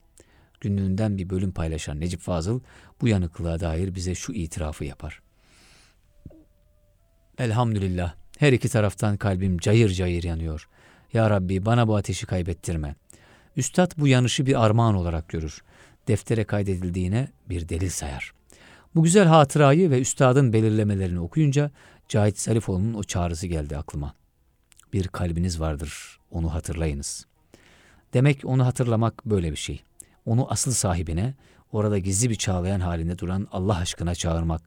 Günlüğünden 0.61 1.17
bir 1.17 1.29
bölüm 1.29 1.51
paylaşan 1.51 1.99
Necip 1.99 2.21
Fazıl 2.21 2.59
bu 3.01 3.07
yanıklığa 3.07 3.59
dair 3.59 3.95
bize 3.95 4.15
şu 4.15 4.33
itirafı 4.33 4.85
yapar. 4.85 5.21
Elhamdülillah 7.39 8.13
her 8.37 8.53
iki 8.53 8.69
taraftan 8.69 9.17
kalbim 9.17 9.57
cayır 9.57 9.89
cayır 9.89 10.23
yanıyor. 10.23 10.69
Ya 11.13 11.29
Rabbi 11.29 11.65
bana 11.65 11.87
bu 11.87 11.95
ateşi 11.95 12.25
kaybettirme. 12.25 12.95
Üstad 13.57 13.91
bu 13.97 14.07
yanışı 14.07 14.45
bir 14.45 14.65
armağan 14.65 14.95
olarak 14.95 15.29
görür. 15.29 15.61
Deftere 16.07 16.43
kaydedildiğine 16.43 17.27
bir 17.49 17.69
delil 17.69 17.89
sayar. 17.89 18.33
Bu 18.95 19.03
güzel 19.03 19.27
hatırayı 19.27 19.91
ve 19.91 19.99
üstadın 20.01 20.53
belirlemelerini 20.53 21.19
okuyunca 21.19 21.71
Cahit 22.09 22.39
Sarifoğlu'nun 22.39 22.93
o 22.93 23.03
çağrısı 23.03 23.47
geldi 23.47 23.77
aklıma. 23.77 24.13
Bir 24.93 25.07
kalbiniz 25.07 25.59
vardır, 25.59 26.19
onu 26.31 26.53
hatırlayınız. 26.53 27.25
Demek 28.13 28.45
onu 28.45 28.65
hatırlamak 28.65 29.25
böyle 29.25 29.51
bir 29.51 29.57
şey. 29.57 29.81
Onu 30.25 30.51
asıl 30.51 30.71
sahibine, 30.71 31.33
orada 31.71 31.97
gizli 31.97 32.29
bir 32.29 32.35
çağlayan 32.35 32.79
halinde 32.79 33.17
duran 33.17 33.47
Allah 33.51 33.77
aşkına 33.77 34.15
çağırmak, 34.15 34.61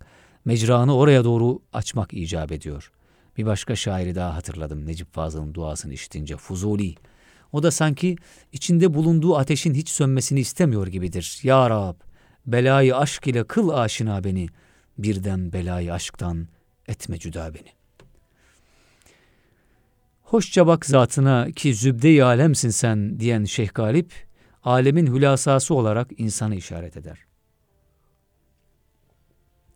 mecranı 0.44 0.96
oraya 0.96 1.24
doğru 1.24 1.62
açmak 1.72 2.14
icap 2.14 2.52
ediyor. 2.52 2.90
Bir 3.36 3.46
başka 3.46 3.76
şairi 3.76 4.14
daha 4.14 4.36
hatırladım 4.36 4.86
Necip 4.86 5.14
Fazıl'ın 5.14 5.54
duasını 5.54 5.92
işitince 5.92 6.36
Fuzuli. 6.36 6.94
O 7.52 7.62
da 7.62 7.70
sanki 7.70 8.16
içinde 8.52 8.94
bulunduğu 8.94 9.36
ateşin 9.36 9.74
hiç 9.74 9.88
sönmesini 9.88 10.40
istemiyor 10.40 10.86
gibidir. 10.86 11.40
Ya 11.42 11.70
Rab, 11.70 11.94
belayı 12.46 12.96
aşk 12.96 13.26
ile 13.26 13.44
kıl 13.44 13.68
aşina 13.68 14.24
beni, 14.24 14.48
birden 14.98 15.52
belayı 15.52 15.92
aşktan 15.92 16.48
etme 16.88 17.18
cüda 17.18 17.54
beni. 17.54 17.68
Hoşça 20.22 20.66
bak 20.66 20.86
zatına 20.86 21.50
ki 21.56 21.74
zübde-i 21.74 22.24
alemsin 22.24 22.70
sen 22.70 23.20
diyen 23.20 23.44
Şeyh 23.44 23.68
Galip, 23.74 24.12
alemin 24.62 25.06
hülasası 25.06 25.74
olarak 25.74 26.08
insanı 26.18 26.54
işaret 26.54 26.96
eder. 26.96 27.18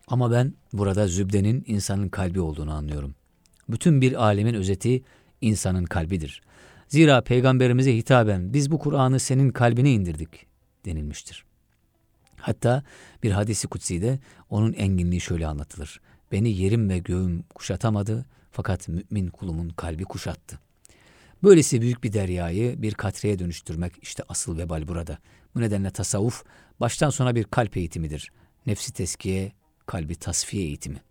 Ama 0.07 0.31
ben 0.31 0.53
burada 0.73 1.07
zübdenin 1.07 1.63
insanın 1.67 2.09
kalbi 2.09 2.39
olduğunu 2.39 2.73
anlıyorum. 2.73 3.15
Bütün 3.69 4.01
bir 4.01 4.23
alemin 4.23 4.53
özeti 4.53 5.03
insanın 5.41 5.85
kalbidir. 5.85 6.41
Zira 6.87 7.21
peygamberimize 7.21 7.95
hitaben 7.95 8.53
biz 8.53 8.71
bu 8.71 8.79
Kur'an'ı 8.79 9.19
senin 9.19 9.51
kalbine 9.51 9.91
indirdik 9.91 10.45
denilmiştir. 10.85 11.45
Hatta 12.37 12.83
bir 13.23 13.31
hadisi 13.31 13.67
kutsi'de 13.67 14.19
onun 14.49 14.73
enginliği 14.73 15.21
şöyle 15.21 15.47
anlatılır. 15.47 16.01
Beni 16.31 16.49
yerim 16.51 16.89
ve 16.89 16.97
göğüm 16.99 17.43
kuşatamadı 17.55 18.25
fakat 18.51 18.87
mümin 18.87 19.27
kulumun 19.27 19.69
kalbi 19.69 20.03
kuşattı. 20.03 20.59
Böylesi 21.43 21.81
büyük 21.81 22.03
bir 22.03 22.13
deryayı 22.13 22.81
bir 22.81 22.93
katreye 22.93 23.39
dönüştürmek 23.39 23.93
işte 24.01 24.23
asıl 24.29 24.57
vebal 24.57 24.87
burada. 24.87 25.17
Bu 25.55 25.61
nedenle 25.61 25.89
tasavvuf 25.89 26.43
baştan 26.79 27.09
sona 27.09 27.35
bir 27.35 27.43
kalp 27.43 27.77
eğitimidir. 27.77 28.31
Nefsi 28.65 28.93
teskiye, 28.93 29.51
kalbi 29.87 30.15
tasfiye 30.15 30.63
eğitimi. 30.63 31.01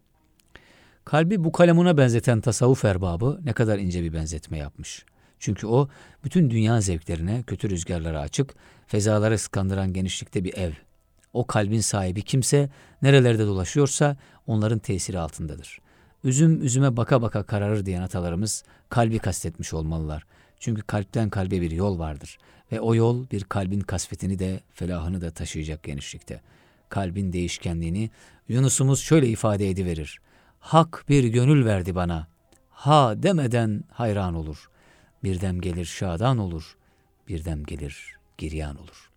Kalbi 1.04 1.44
bu 1.44 1.52
kalemuna 1.52 1.96
benzeten 1.96 2.40
tasavvuf 2.40 2.84
erbabı 2.84 3.40
ne 3.44 3.52
kadar 3.52 3.78
ince 3.78 4.02
bir 4.02 4.12
benzetme 4.12 4.58
yapmış. 4.58 5.04
Çünkü 5.38 5.66
o 5.66 5.88
bütün 6.24 6.50
dünya 6.50 6.80
zevklerine, 6.80 7.42
kötü 7.42 7.70
rüzgarlara 7.70 8.20
açık, 8.20 8.54
fezaları 8.86 9.38
skandıran 9.38 9.92
genişlikte 9.92 10.44
bir 10.44 10.56
ev. 10.56 10.72
O 11.32 11.46
kalbin 11.46 11.80
sahibi 11.80 12.22
kimse 12.22 12.70
nerelerde 13.02 13.46
dolaşıyorsa 13.46 14.16
onların 14.46 14.78
tesiri 14.78 15.18
altındadır. 15.18 15.78
Üzüm 16.24 16.62
üzüme 16.62 16.96
baka 16.96 17.22
baka 17.22 17.42
kararır 17.42 17.86
diyen 17.86 18.02
atalarımız 18.02 18.64
kalbi 18.88 19.18
kastetmiş 19.18 19.74
olmalılar. 19.74 20.26
Çünkü 20.60 20.82
kalpten 20.82 21.30
kalbe 21.30 21.60
bir 21.60 21.70
yol 21.70 21.98
vardır 21.98 22.38
ve 22.72 22.80
o 22.80 22.94
yol 22.94 23.30
bir 23.30 23.44
kalbin 23.44 23.80
kasvetini 23.80 24.38
de 24.38 24.60
felahını 24.74 25.20
da 25.20 25.30
taşıyacak 25.30 25.82
genişlikte. 25.82 26.40
Kalbin 26.88 27.32
değişkenliğini 27.32 28.10
Yunus'umuz 28.48 29.00
şöyle 29.00 29.28
ifade 29.28 29.70
ediverir. 29.70 30.20
Hak 30.58 31.04
bir 31.08 31.24
gönül 31.24 31.64
verdi 31.64 31.94
bana. 31.94 32.26
Ha 32.70 33.22
demeden 33.22 33.84
hayran 33.92 34.34
olur. 34.34 34.70
Birdem 35.24 35.60
gelir 35.60 35.84
şadan 35.84 36.38
olur. 36.38 36.76
Birdem 37.28 37.64
gelir 37.64 38.16
giryan 38.38 38.76
olur. 38.76 39.10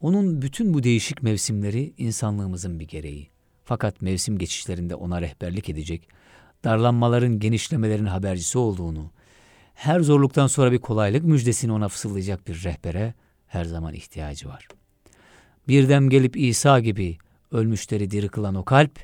Onun 0.00 0.42
bütün 0.42 0.74
bu 0.74 0.82
değişik 0.82 1.22
mevsimleri 1.22 1.94
insanlığımızın 1.98 2.80
bir 2.80 2.88
gereği. 2.88 3.28
Fakat 3.64 4.02
mevsim 4.02 4.38
geçişlerinde 4.38 4.94
ona 4.94 5.20
rehberlik 5.20 5.68
edecek, 5.68 6.08
darlanmaların, 6.64 7.38
genişlemelerin 7.38 8.06
habercisi 8.06 8.58
olduğunu, 8.58 9.10
her 9.74 10.00
zorluktan 10.00 10.46
sonra 10.46 10.72
bir 10.72 10.78
kolaylık 10.78 11.24
müjdesini 11.24 11.72
ona 11.72 11.88
fısıldayacak 11.88 12.48
bir 12.48 12.64
rehbere 12.64 13.14
her 13.46 13.64
zaman 13.64 13.94
ihtiyacı 13.94 14.48
var. 14.48 14.68
Birdem 15.68 16.10
gelip 16.10 16.36
İsa 16.36 16.80
gibi 16.80 17.18
ölmüşleri 17.52 18.10
diri 18.10 18.28
kılan 18.28 18.54
o 18.54 18.64
kalp, 18.64 18.98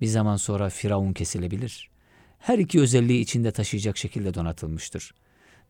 bir 0.00 0.06
zaman 0.06 0.36
sonra 0.36 0.70
Firavun 0.70 1.12
kesilebilir. 1.12 1.90
Her 2.38 2.58
iki 2.58 2.80
özelliği 2.80 3.20
içinde 3.20 3.50
taşıyacak 3.50 3.96
şekilde 3.96 4.34
donatılmıştır. 4.34 5.14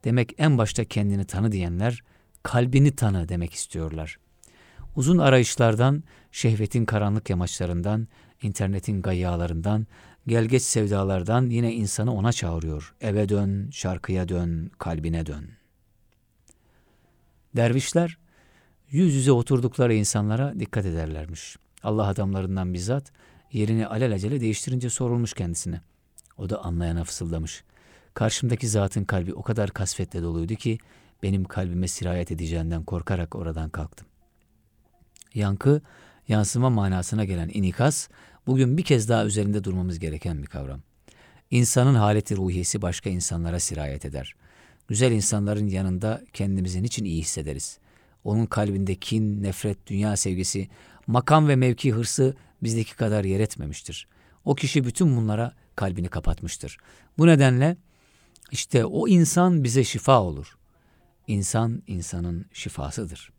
Demek 0.04 0.34
en 0.38 0.58
başta 0.58 0.84
kendini 0.84 1.24
tanı 1.24 1.52
diyenler, 1.52 2.02
kalbini 2.42 2.96
tanı 2.96 3.28
demek 3.28 3.54
istiyorlar. 3.54 4.18
Uzun 4.96 5.18
arayışlardan, 5.18 6.04
şehvetin 6.32 6.84
karanlık 6.84 7.30
yamaçlarından, 7.30 8.08
internetin 8.42 9.02
gayyalarından, 9.02 9.86
gelgeç 10.26 10.62
sevdalardan 10.62 11.50
yine 11.50 11.72
insanı 11.74 12.14
ona 12.14 12.32
çağırıyor. 12.32 12.94
Eve 13.00 13.28
dön, 13.28 13.70
şarkıya 13.70 14.28
dön, 14.28 14.70
kalbine 14.78 15.26
dön. 15.26 15.50
Dervişler 17.56 18.18
yüz 18.90 19.14
yüze 19.14 19.32
oturdukları 19.32 19.94
insanlara 19.94 20.54
dikkat 20.60 20.86
ederlermiş. 20.86 21.56
Allah 21.82 22.06
adamlarından 22.06 22.74
bizzat 22.74 23.12
yerini 23.52 23.86
alelacele 23.86 24.40
değiştirince 24.40 24.90
sorulmuş 24.90 25.32
kendisine. 25.32 25.80
O 26.38 26.50
da 26.50 26.64
anlayana 26.64 27.04
fısıldamış. 27.04 27.64
Karşımdaki 28.14 28.68
zatın 28.68 29.04
kalbi 29.04 29.34
o 29.34 29.42
kadar 29.42 29.70
kasvetle 29.70 30.22
doluydu 30.22 30.54
ki 30.54 30.78
benim 31.22 31.44
kalbime 31.44 31.88
sirayet 31.88 32.30
edeceğinden 32.30 32.84
korkarak 32.84 33.34
oradan 33.34 33.70
kalktım. 33.70 34.06
Yankı, 35.34 35.82
yansıma 36.28 36.70
manasına 36.70 37.24
gelen 37.24 37.50
inikas, 37.54 38.08
bugün 38.46 38.76
bir 38.76 38.82
kez 38.82 39.08
daha 39.08 39.24
üzerinde 39.24 39.64
durmamız 39.64 39.98
gereken 39.98 40.42
bir 40.42 40.46
kavram. 40.46 40.80
İnsanın 41.50 41.94
haleti 41.94 42.36
ruhiyesi 42.36 42.82
başka 42.82 43.10
insanlara 43.10 43.60
sirayet 43.60 44.04
eder. 44.04 44.34
Güzel 44.88 45.12
insanların 45.12 45.66
yanında 45.66 46.22
kendimizi 46.32 46.82
niçin 46.82 47.04
iyi 47.04 47.20
hissederiz? 47.20 47.78
Onun 48.24 48.46
kalbinde 48.46 48.94
kin, 48.94 49.42
nefret, 49.42 49.86
dünya 49.86 50.16
sevgisi, 50.16 50.68
makam 51.06 51.48
ve 51.48 51.56
mevki 51.56 51.92
hırsı 51.92 52.34
bizdeki 52.62 52.96
kadar 52.96 53.24
yer 53.24 53.40
etmemiştir. 53.40 54.08
O 54.44 54.54
kişi 54.54 54.84
bütün 54.84 55.16
bunlara 55.16 55.52
kalbini 55.76 56.08
kapatmıştır. 56.08 56.78
Bu 57.18 57.26
nedenle 57.26 57.76
işte 58.50 58.84
o 58.84 59.08
insan 59.08 59.64
bize 59.64 59.84
şifa 59.84 60.22
olur. 60.22 60.56
İnsan 61.26 61.82
insanın 61.86 62.46
şifasıdır. 62.52 63.32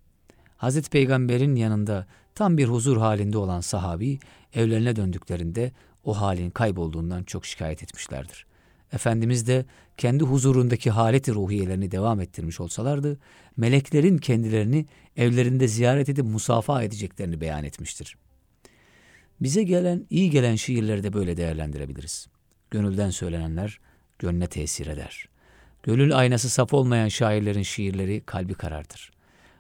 Hazreti 0.58 0.90
Peygamber'in 0.90 1.56
yanında 1.56 2.08
tam 2.36 2.58
bir 2.58 2.66
huzur 2.66 2.98
halinde 2.98 3.38
olan 3.38 3.62
sahabi 3.62 4.20
evlerine 4.54 4.96
döndüklerinde 4.96 5.72
o 6.04 6.22
halin 6.22 6.50
kaybolduğundan 6.50 7.24
çok 7.24 7.46
şikayet 7.46 7.84
etmişlerdir. 7.84 8.46
Efendimiz 8.94 9.48
de 9.48 9.66
kendi 9.98 10.24
huzurundaki 10.24 10.92
haleti 10.92 11.34
ruhiyelerini 11.34 11.92
devam 11.92 12.20
ettirmiş 12.20 12.60
olsalardı, 12.60 13.20
meleklerin 13.58 14.18
kendilerini 14.18 14.86
evlerinde 15.18 15.68
ziyaret 15.68 16.10
edip 16.10 16.26
musafa 16.26 16.84
edeceklerini 16.84 17.42
beyan 17.42 17.64
etmiştir. 17.64 18.18
Bize 19.42 19.64
gelen, 19.64 20.06
iyi 20.10 20.30
gelen 20.30 20.56
şiirleri 20.56 21.04
de 21.04 21.14
böyle 21.14 21.38
değerlendirebiliriz. 21.38 22.28
Gönülden 22.72 23.10
söylenenler 23.10 23.80
gönle 24.20 24.48
tesir 24.48 24.88
eder. 24.88 25.26
Gönül 25.84 26.18
aynası 26.18 26.50
saf 26.50 26.74
olmayan 26.74 27.08
şairlerin 27.08 27.64
şiirleri 27.64 28.22
kalbi 28.26 28.54
karardır. 28.54 29.12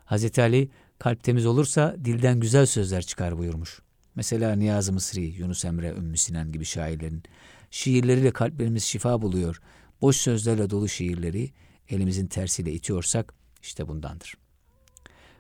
Hazreti 0.05 0.41
Ali 0.41 0.69
kalp 0.99 1.23
temiz 1.23 1.45
olursa 1.45 1.95
dilden 2.05 2.39
güzel 2.39 2.65
sözler 2.65 3.01
çıkar 3.01 3.37
buyurmuş. 3.37 3.81
Mesela 4.15 4.55
Niyazi 4.55 4.91
Mısri, 4.91 5.21
Yunus 5.21 5.65
Emre, 5.65 5.89
Ümmü 5.89 6.17
Sinan 6.17 6.51
gibi 6.51 6.65
şairlerin 6.65 7.23
şiirleriyle 7.71 8.31
kalplerimiz 8.31 8.83
şifa 8.83 9.21
buluyor. 9.21 9.61
Boş 10.01 10.15
sözlerle 10.17 10.69
dolu 10.69 10.89
şiirleri 10.89 11.51
elimizin 11.89 12.27
tersiyle 12.27 12.71
itiyorsak 12.71 13.33
işte 13.61 13.87
bundandır. 13.87 14.33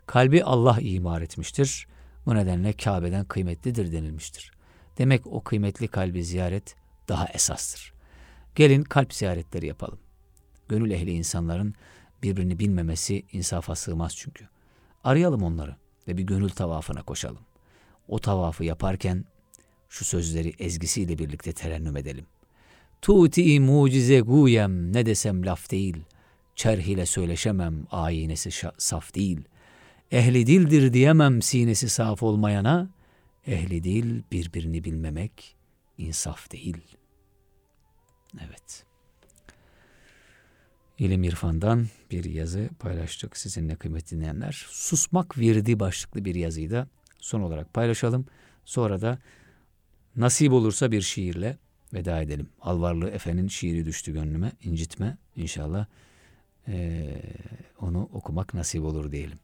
Kalbi 0.05 0.43
Allah 0.43 0.77
imar 0.81 1.21
etmiştir. 1.21 1.87
Bu 2.25 2.35
nedenle 2.35 2.73
Kabe'den 2.73 3.25
kıymetlidir 3.25 3.91
denilmiştir. 3.91 4.51
Demek 4.97 5.27
o 5.27 5.43
kıymetli 5.43 5.87
kalbi 5.87 6.23
ziyaret 6.23 6.75
daha 7.07 7.27
esastır. 7.27 7.93
Gelin 8.55 8.83
kalp 8.83 9.13
ziyaretleri 9.13 9.67
yapalım. 9.67 9.99
Gönül 10.69 10.91
ehli 10.91 11.11
insanların 11.11 11.73
birbirini 12.23 12.59
bilmemesi 12.59 13.25
insafa 13.31 13.75
sığmaz 13.75 14.15
çünkü. 14.15 14.47
Arayalım 15.03 15.43
onları 15.43 15.75
ve 16.07 16.17
bir 16.17 16.23
gönül 16.23 16.49
tavafına 16.49 17.03
koşalım. 17.03 17.41
O 18.07 18.19
tavafı 18.19 18.63
yaparken 18.63 19.25
şu 19.91 20.05
sözleri 20.05 20.53
ezgisiyle 20.59 21.17
birlikte 21.17 21.51
terennüm 21.51 21.97
edelim. 21.97 22.25
Tuti 23.01 23.59
mucize 23.59 24.19
guyem 24.19 24.93
ne 24.93 25.05
desem 25.05 25.45
laf 25.45 25.71
değil. 25.71 25.97
Çerh 26.55 26.83
ile 26.83 27.05
söyleşemem 27.05 27.87
ayinesi 27.91 28.49
saf 28.77 29.15
değil. 29.15 29.41
Ehli 30.11 30.47
dildir 30.47 30.93
diyemem 30.93 31.41
sinesi 31.41 31.89
saf 31.89 32.23
olmayana. 32.23 32.89
Ehli 33.47 33.83
dil 33.83 34.21
birbirini 34.31 34.83
bilmemek 34.83 35.55
insaf 35.97 36.51
değil. 36.51 36.77
Evet. 38.47 38.85
İlim 40.99 41.23
İrfan'dan 41.23 41.87
bir 42.11 42.23
yazı 42.23 42.69
paylaştık 42.79 43.37
sizinle 43.37 43.75
kıymetli 43.75 44.17
dinleyenler. 44.17 44.65
Susmak 44.69 45.37
virdi 45.37 45.79
başlıklı 45.79 46.25
bir 46.25 46.35
yazıyı 46.35 46.71
da 46.71 46.87
son 47.19 47.41
olarak 47.41 47.73
paylaşalım. 47.73 48.25
Sonra 48.65 49.01
da 49.01 49.19
nasip 50.15 50.51
olursa 50.51 50.91
bir 50.91 51.01
şiirle 51.01 51.57
veda 51.93 52.21
edelim. 52.21 52.49
Alvarlı 52.61 53.09
Efe'nin 53.09 53.47
şiiri 53.47 53.85
düştü 53.85 54.13
gönlüme. 54.13 54.51
incitme 54.63 55.17
inşallah 55.35 55.85
ee, 56.67 57.21
onu 57.79 58.09
okumak 58.13 58.53
nasip 58.53 58.83
olur 58.83 59.11
diyelim. 59.11 59.39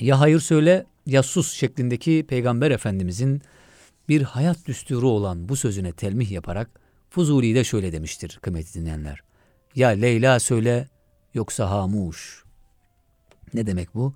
Ya 0.00 0.20
hayır 0.20 0.40
söyle 0.40 0.86
ya 1.06 1.22
sus 1.22 1.52
şeklindeki 1.52 2.26
Peygamber 2.28 2.70
Efendimizin 2.70 3.42
bir 4.08 4.22
hayat 4.22 4.66
düsturu 4.66 5.08
olan 5.08 5.48
bu 5.48 5.56
sözüne 5.56 5.92
telmih 5.92 6.30
yaparak 6.30 6.80
Fuzuli 7.10 7.54
de 7.54 7.64
şöyle 7.64 7.92
demiştir 7.92 8.38
kıymetli 8.42 8.80
dinleyenler. 8.80 9.20
Ya 9.74 9.88
Leyla 9.88 10.40
söyle 10.40 10.88
yoksa 11.34 11.70
hamuş. 11.70 12.44
Ne 13.54 13.66
demek 13.66 13.94
bu? 13.94 14.14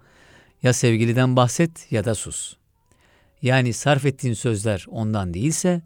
Ya 0.63 0.73
sevgiliden 0.73 1.37
bahset 1.37 1.93
ya 1.93 2.05
da 2.05 2.15
sus. 2.15 2.57
Yani 3.43 3.73
sarf 3.73 4.07
ettiğin 4.07 4.35
sözler 4.35 4.87
ondan 4.89 5.35
değilse, 5.35 5.83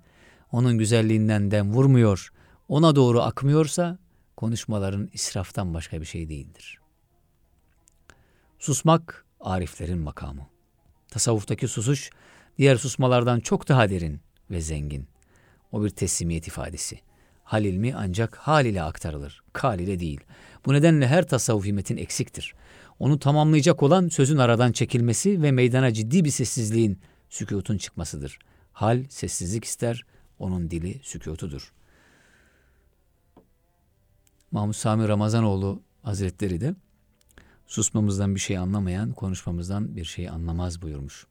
onun 0.53 0.79
güzelliğinden 0.79 1.51
dem 1.51 1.73
vurmuyor, 1.73 2.33
ona 2.69 2.97
doğru 2.97 3.23
akmıyorsa, 3.23 3.99
konuşmaların 4.37 5.09
israftan 5.13 5.75
başka 5.75 6.01
bir 6.01 6.07
şey 6.07 6.29
değildir. 6.29 6.81
Susmak, 8.59 9.25
ariflerin 9.41 9.99
makamı. 9.99 10.47
Tasavvuftaki 11.09 11.69
susuş, 11.69 12.11
diğer 12.59 12.77
susmalardan 12.77 13.41
çok 13.41 13.69
daha 13.69 13.91
derin 13.91 14.21
ve 14.51 14.61
zengin. 14.61 15.09
O 15.73 15.85
bir 15.85 15.91
teslimiyet 15.91 16.49
ifadesi. 16.49 17.01
Hal 17.45 17.65
ilmi 17.65 17.95
ancak 17.95 18.37
hal 18.37 18.67
ile 18.67 18.83
aktarılır, 18.83 19.43
kal 19.53 19.81
ile 19.81 20.01
değil. 20.01 20.21
Bu 20.67 20.73
nedenle 20.73 21.09
her 21.09 21.29
tasavvufi 21.29 21.73
metin 21.73 21.97
eksiktir. 21.97 22.55
Onu 22.99 23.19
tamamlayacak 23.19 23.83
olan 23.83 24.09
sözün 24.09 24.37
aradan 24.37 24.73
çekilmesi 24.73 25.43
ve 25.43 25.53
meydana 25.53 25.93
ciddi 25.93 26.25
bir 26.25 26.31
sessizliğin, 26.31 27.01
sükutun 27.37 27.78
çıkmasıdır. 27.78 28.39
Hal 28.72 29.05
sessizlik 29.09 29.64
ister, 29.64 30.05
onun 30.39 30.70
dili 30.70 31.01
sükutudur. 31.03 31.72
Mahmut 34.51 34.76
Sami 34.76 35.09
Ramazanoğlu 35.09 35.82
Hazretleri 36.03 36.61
de 36.61 36.74
susmamızdan 37.66 38.34
bir 38.34 38.41
şey 38.41 38.59
anlamayan 38.59 39.12
konuşmamızdan 39.12 39.97
bir 39.97 40.05
şey 40.05 40.28
anlamaz 40.28 40.82
buyurmuş. 40.82 41.26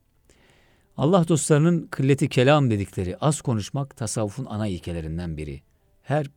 Allah 0.97 1.27
dostlarının 1.27 1.87
kılleti 1.87 2.29
kelam 2.29 2.71
dedikleri 2.71 3.17
az 3.17 3.41
konuşmak 3.41 3.97
tasavvufun 3.97 4.45
ana 4.45 4.67
ilkelerinden 4.67 5.37
biri. 5.37 5.61
Her 6.03 6.27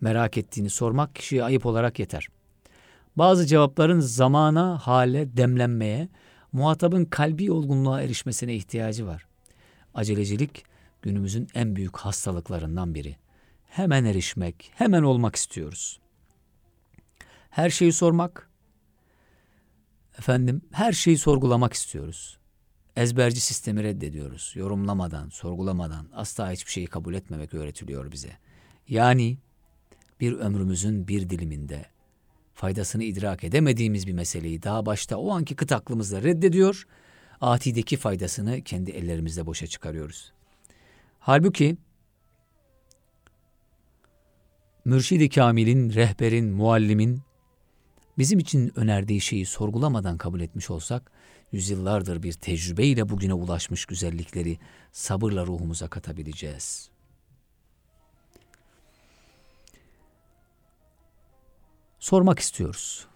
merak 0.00 0.38
ettiğini 0.38 0.70
sormak 0.70 1.14
kişiye 1.14 1.44
ayıp 1.44 1.66
olarak 1.66 1.98
yeter. 1.98 2.28
Bazı 3.16 3.46
cevapların 3.46 4.00
zamana, 4.00 4.78
hale, 4.78 5.36
demlenmeye, 5.36 6.08
muhatabın 6.52 7.04
kalbi 7.04 7.52
olgunluğa 7.52 8.02
erişmesine 8.02 8.54
ihtiyacı 8.54 9.06
var. 9.06 9.26
Acelecilik 9.94 10.64
günümüzün 11.02 11.48
en 11.54 11.76
büyük 11.76 11.96
hastalıklarından 11.96 12.94
biri. 12.94 13.16
Hemen 13.64 14.04
erişmek, 14.04 14.70
hemen 14.74 15.02
olmak 15.02 15.36
istiyoruz. 15.36 16.00
Her 17.50 17.70
şeyi 17.70 17.92
sormak, 17.92 18.50
efendim 20.18 20.62
her 20.72 20.92
şeyi 20.92 21.18
sorgulamak 21.18 21.72
istiyoruz. 21.72 22.38
Ezberci 22.96 23.40
sistemi 23.40 23.82
reddediyoruz. 23.82 24.52
Yorumlamadan, 24.56 25.28
sorgulamadan 25.28 26.08
asla 26.14 26.52
hiçbir 26.52 26.70
şeyi 26.70 26.86
kabul 26.86 27.14
etmemek 27.14 27.54
öğretiliyor 27.54 28.12
bize. 28.12 28.32
Yani 28.88 29.38
bir 30.20 30.32
ömrümüzün 30.32 31.08
bir 31.08 31.30
diliminde 31.30 31.91
faydasını 32.62 33.04
idrak 33.04 33.44
edemediğimiz 33.44 34.06
bir 34.06 34.12
meseleyi 34.12 34.62
daha 34.62 34.86
başta 34.86 35.16
o 35.16 35.30
anki 35.30 35.56
kıt 35.56 35.72
aklımızla 35.72 36.22
reddediyor, 36.22 36.86
atideki 37.40 37.96
faydasını 37.96 38.62
kendi 38.62 38.90
ellerimizle 38.90 39.46
boşa 39.46 39.66
çıkarıyoruz. 39.66 40.32
Halbuki 41.18 41.76
Mürşid-i 44.84 45.28
Kamil'in, 45.28 45.90
rehberin, 45.90 46.46
muallimin 46.46 47.20
bizim 48.18 48.38
için 48.38 48.72
önerdiği 48.76 49.20
şeyi 49.20 49.46
sorgulamadan 49.46 50.18
kabul 50.18 50.40
etmiş 50.40 50.70
olsak, 50.70 51.10
yüzyıllardır 51.52 52.22
bir 52.22 52.32
tecrübeyle 52.32 53.08
bugüne 53.08 53.34
ulaşmış 53.34 53.84
güzellikleri 53.84 54.58
sabırla 54.92 55.46
ruhumuza 55.46 55.88
katabileceğiz. 55.88 56.91
Sormak 62.02 62.38
istiyoruz. 62.38 63.06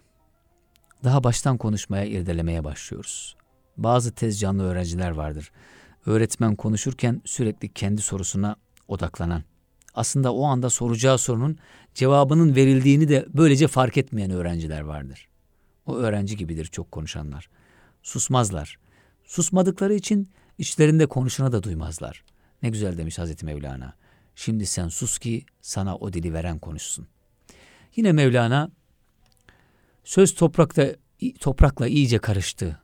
Daha 1.03 1.23
baştan 1.23 1.57
konuşmaya, 1.57 2.05
irdelemeye 2.05 2.63
başlıyoruz. 2.63 3.35
Bazı 3.77 4.11
tez 4.11 4.39
canlı 4.39 4.63
öğrenciler 4.63 5.11
vardır. 5.11 5.51
Öğretmen 6.05 6.55
konuşurken 6.55 7.21
sürekli 7.25 7.73
kendi 7.73 8.01
sorusuna 8.01 8.55
odaklanan. 8.87 9.43
Aslında 9.93 10.33
o 10.33 10.43
anda 10.45 10.69
soracağı 10.69 11.17
sorunun 11.17 11.57
cevabının 11.93 12.55
verildiğini 12.55 13.09
de 13.09 13.25
böylece 13.33 13.67
fark 13.67 13.97
etmeyen 13.97 14.31
öğrenciler 14.31 14.81
vardır. 14.81 15.27
O 15.85 15.95
öğrenci 15.95 16.37
gibidir 16.37 16.65
çok 16.65 16.91
konuşanlar. 16.91 17.49
Susmazlar. 18.03 18.77
Susmadıkları 19.23 19.93
için 19.93 20.29
içlerinde 20.57 21.05
konuşana 21.05 21.51
da 21.51 21.63
duymazlar. 21.63 22.23
Ne 22.63 22.69
güzel 22.69 22.97
demiş 22.97 23.19
Hazreti 23.19 23.45
Mevlana. 23.45 23.93
Şimdi 24.35 24.65
sen 24.65 24.87
sus 24.87 25.17
ki 25.17 25.45
sana 25.61 25.95
o 25.95 26.13
dili 26.13 26.33
veren 26.33 26.59
konuşsun. 26.59 27.07
Yine 27.95 28.11
Mevlana 28.11 28.76
söz 30.07 30.35
toprakta 30.35 30.95
toprakla 31.39 31.87
iyice 31.87 32.17
karıştı. 32.17 32.79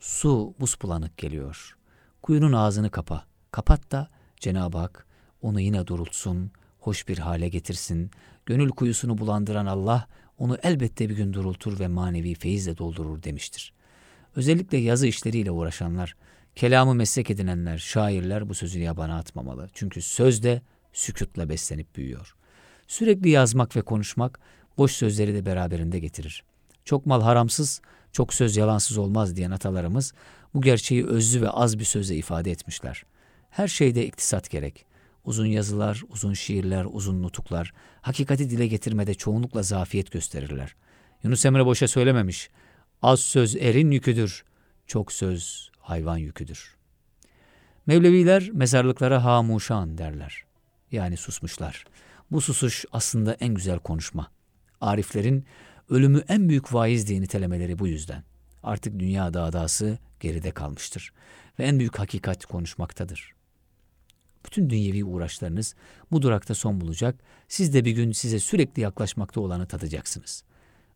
Su 0.00 0.54
buz 0.60 0.76
bulanık 0.82 1.18
geliyor. 1.18 1.76
Kuyunun 2.22 2.52
ağzını 2.52 2.90
kapa. 2.90 3.24
Kapat 3.50 3.92
da 3.92 4.08
Cenab-ı 4.36 4.78
Hak 4.78 5.06
onu 5.42 5.60
yine 5.60 5.86
durultsun, 5.86 6.50
hoş 6.78 7.08
bir 7.08 7.18
hale 7.18 7.48
getirsin. 7.48 8.10
Gönül 8.46 8.70
kuyusunu 8.70 9.18
bulandıran 9.18 9.66
Allah 9.66 10.08
onu 10.38 10.58
elbette 10.62 11.08
bir 11.08 11.16
gün 11.16 11.32
durultur 11.32 11.80
ve 11.80 11.88
manevi 11.88 12.34
feyizle 12.34 12.78
doldurur 12.78 13.22
demiştir. 13.22 13.72
Özellikle 14.36 14.78
yazı 14.78 15.06
işleriyle 15.06 15.50
uğraşanlar, 15.50 16.16
kelamı 16.54 16.94
meslek 16.94 17.30
edinenler, 17.30 17.78
şairler 17.78 18.48
bu 18.48 18.54
sözü 18.54 18.80
yabana 18.80 19.18
atmamalı. 19.18 19.68
Çünkü 19.74 20.02
söz 20.02 20.42
de 20.42 20.62
sükutla 20.92 21.48
beslenip 21.48 21.96
büyüyor. 21.96 22.36
Sürekli 22.86 23.30
yazmak 23.30 23.76
ve 23.76 23.82
konuşmak 23.82 24.40
boş 24.78 24.92
sözleri 24.92 25.34
de 25.34 25.46
beraberinde 25.46 25.98
getirir. 25.98 26.44
Çok 26.86 27.06
mal 27.06 27.22
haramsız, 27.22 27.80
çok 28.12 28.34
söz 28.34 28.56
yalansız 28.56 28.98
olmaz 28.98 29.36
diyen 29.36 29.50
atalarımız 29.50 30.12
bu 30.54 30.60
gerçeği 30.60 31.06
özlü 31.06 31.42
ve 31.42 31.50
az 31.50 31.78
bir 31.78 31.84
sözle 31.84 32.16
ifade 32.16 32.50
etmişler. 32.50 33.04
Her 33.50 33.68
şeyde 33.68 34.06
iktisat 34.06 34.50
gerek. 34.50 34.86
Uzun 35.24 35.46
yazılar, 35.46 36.02
uzun 36.08 36.32
şiirler, 36.34 36.86
uzun 36.90 37.22
nutuklar, 37.22 37.72
hakikati 38.02 38.50
dile 38.50 38.66
getirmede 38.66 39.14
çoğunlukla 39.14 39.62
zafiyet 39.62 40.10
gösterirler. 40.10 40.74
Yunus 41.22 41.44
Emre 41.44 41.66
boşa 41.66 41.88
söylememiş. 41.88 42.50
Az 43.02 43.20
söz 43.20 43.56
erin 43.56 43.90
yüküdür, 43.90 44.44
çok 44.86 45.12
söz 45.12 45.70
hayvan 45.78 46.16
yüküdür. 46.16 46.76
Mevleviler 47.86 48.50
mezarlıklara 48.52 49.24
hamuşan 49.24 49.98
derler. 49.98 50.44
Yani 50.92 51.16
susmuşlar. 51.16 51.84
Bu 52.30 52.40
susuş 52.40 52.84
aslında 52.92 53.34
en 53.34 53.54
güzel 53.54 53.78
konuşma. 53.78 54.30
Ariflerin 54.80 55.46
ölümü 55.90 56.22
en 56.28 56.48
büyük 56.48 56.74
vaiz 56.74 57.08
diye 57.08 57.20
nitelemeleri 57.20 57.78
bu 57.78 57.88
yüzden. 57.88 58.24
Artık 58.62 58.98
dünya 58.98 59.34
dağdası 59.34 59.98
geride 60.20 60.50
kalmıştır 60.50 61.12
ve 61.58 61.64
en 61.64 61.78
büyük 61.78 61.98
hakikat 61.98 62.46
konuşmaktadır. 62.46 63.34
Bütün 64.46 64.70
dünyevi 64.70 65.04
uğraşlarınız 65.04 65.74
bu 66.10 66.22
durakta 66.22 66.54
son 66.54 66.80
bulacak. 66.80 67.20
Siz 67.48 67.74
de 67.74 67.84
bir 67.84 67.90
gün 67.90 68.12
size 68.12 68.38
sürekli 68.38 68.82
yaklaşmakta 68.82 69.40
olanı 69.40 69.66
tadacaksınız. 69.66 70.44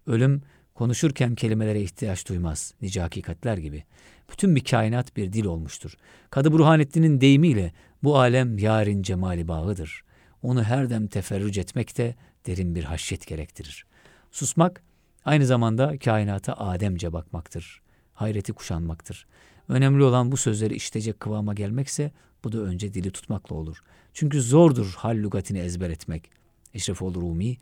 Ölüm 0.07 0.43
konuşurken 0.74 1.34
kelimelere 1.34 1.82
ihtiyaç 1.82 2.28
duymaz. 2.28 2.74
Nice 2.82 3.01
hakikatler 3.01 3.59
gibi. 3.59 3.84
Bütün 4.32 4.57
bir 4.57 4.64
kainat 4.64 5.16
bir 5.16 5.32
dil 5.32 5.45
olmuştur. 5.45 5.97
Kadı 6.30 6.53
Burhanettin'in 6.53 7.20
deyimiyle 7.20 7.72
bu 8.03 8.18
alem 8.18 8.59
yarın 8.59 9.03
cemali 9.03 9.49
bağıdır. 9.49 10.05
Onu 10.43 10.64
her 10.64 10.91
dem 10.91 11.07
teferrüc 11.07 11.61
etmek 11.61 11.99
de 11.99 12.14
derin 12.47 12.74
bir 12.74 12.84
haşyet 12.84 13.26
gerektirir. 13.26 13.86
Susmak 14.31 14.83
aynı 15.24 15.47
zamanda 15.47 15.99
kainata 15.99 16.55
ademce 16.55 17.12
bakmaktır. 17.12 17.83
Hayreti 18.14 18.53
kuşanmaktır. 18.53 19.26
Önemli 19.68 20.03
olan 20.03 20.33
bu 20.33 20.37
sözleri 20.37 20.74
işitecek 20.74 21.20
kıvama 21.20 21.55
gelmekse 21.55 22.12
bu 22.45 22.53
da 22.53 22.59
önce 22.59 22.95
dili 22.95 23.11
tutmakla 23.11 23.57
olur. 23.57 23.83
Çünkü 24.14 24.43
zordur 24.43 24.95
hal 24.97 25.16
lügatini 25.16 25.59
ezber 25.59 25.91
etmek. 25.91 26.31
Eşrefoğlu 26.74 27.20
Rumi, 27.20 27.57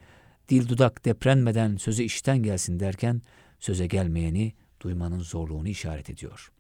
dil 0.49 0.69
dudak 0.69 1.05
deprenmeden 1.05 1.77
söze 1.77 2.05
işten 2.05 2.43
gelsin 2.43 2.81
derken 2.81 3.23
söze 3.59 3.87
gelmeyeni 3.87 4.53
duymanın 4.81 5.21
zorluğunu 5.21 5.69
işaret 5.69 6.11
ediyor. 6.11 6.53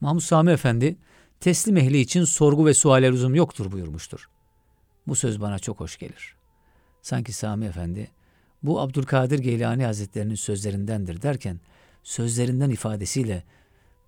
Mahmud 0.00 0.20
Sami 0.20 0.50
Efendi, 0.50 0.96
teslim 1.40 1.76
ehli 1.76 1.98
için 2.00 2.24
sorgu 2.24 2.66
ve 2.66 2.74
suale 2.74 3.12
lüzum 3.12 3.34
yoktur 3.34 3.72
buyurmuştur. 3.72 4.28
Bu 5.06 5.16
söz 5.16 5.40
bana 5.40 5.58
çok 5.58 5.80
hoş 5.80 5.98
gelir. 5.98 6.36
Sanki 7.02 7.32
Sami 7.32 7.64
Efendi, 7.66 8.10
bu 8.62 8.80
Abdülkadir 8.80 9.38
Geylani 9.38 9.84
Hazretlerinin 9.84 10.34
sözlerindendir 10.34 11.22
derken, 11.22 11.60
sözlerinden 12.02 12.70
ifadesiyle 12.70 13.44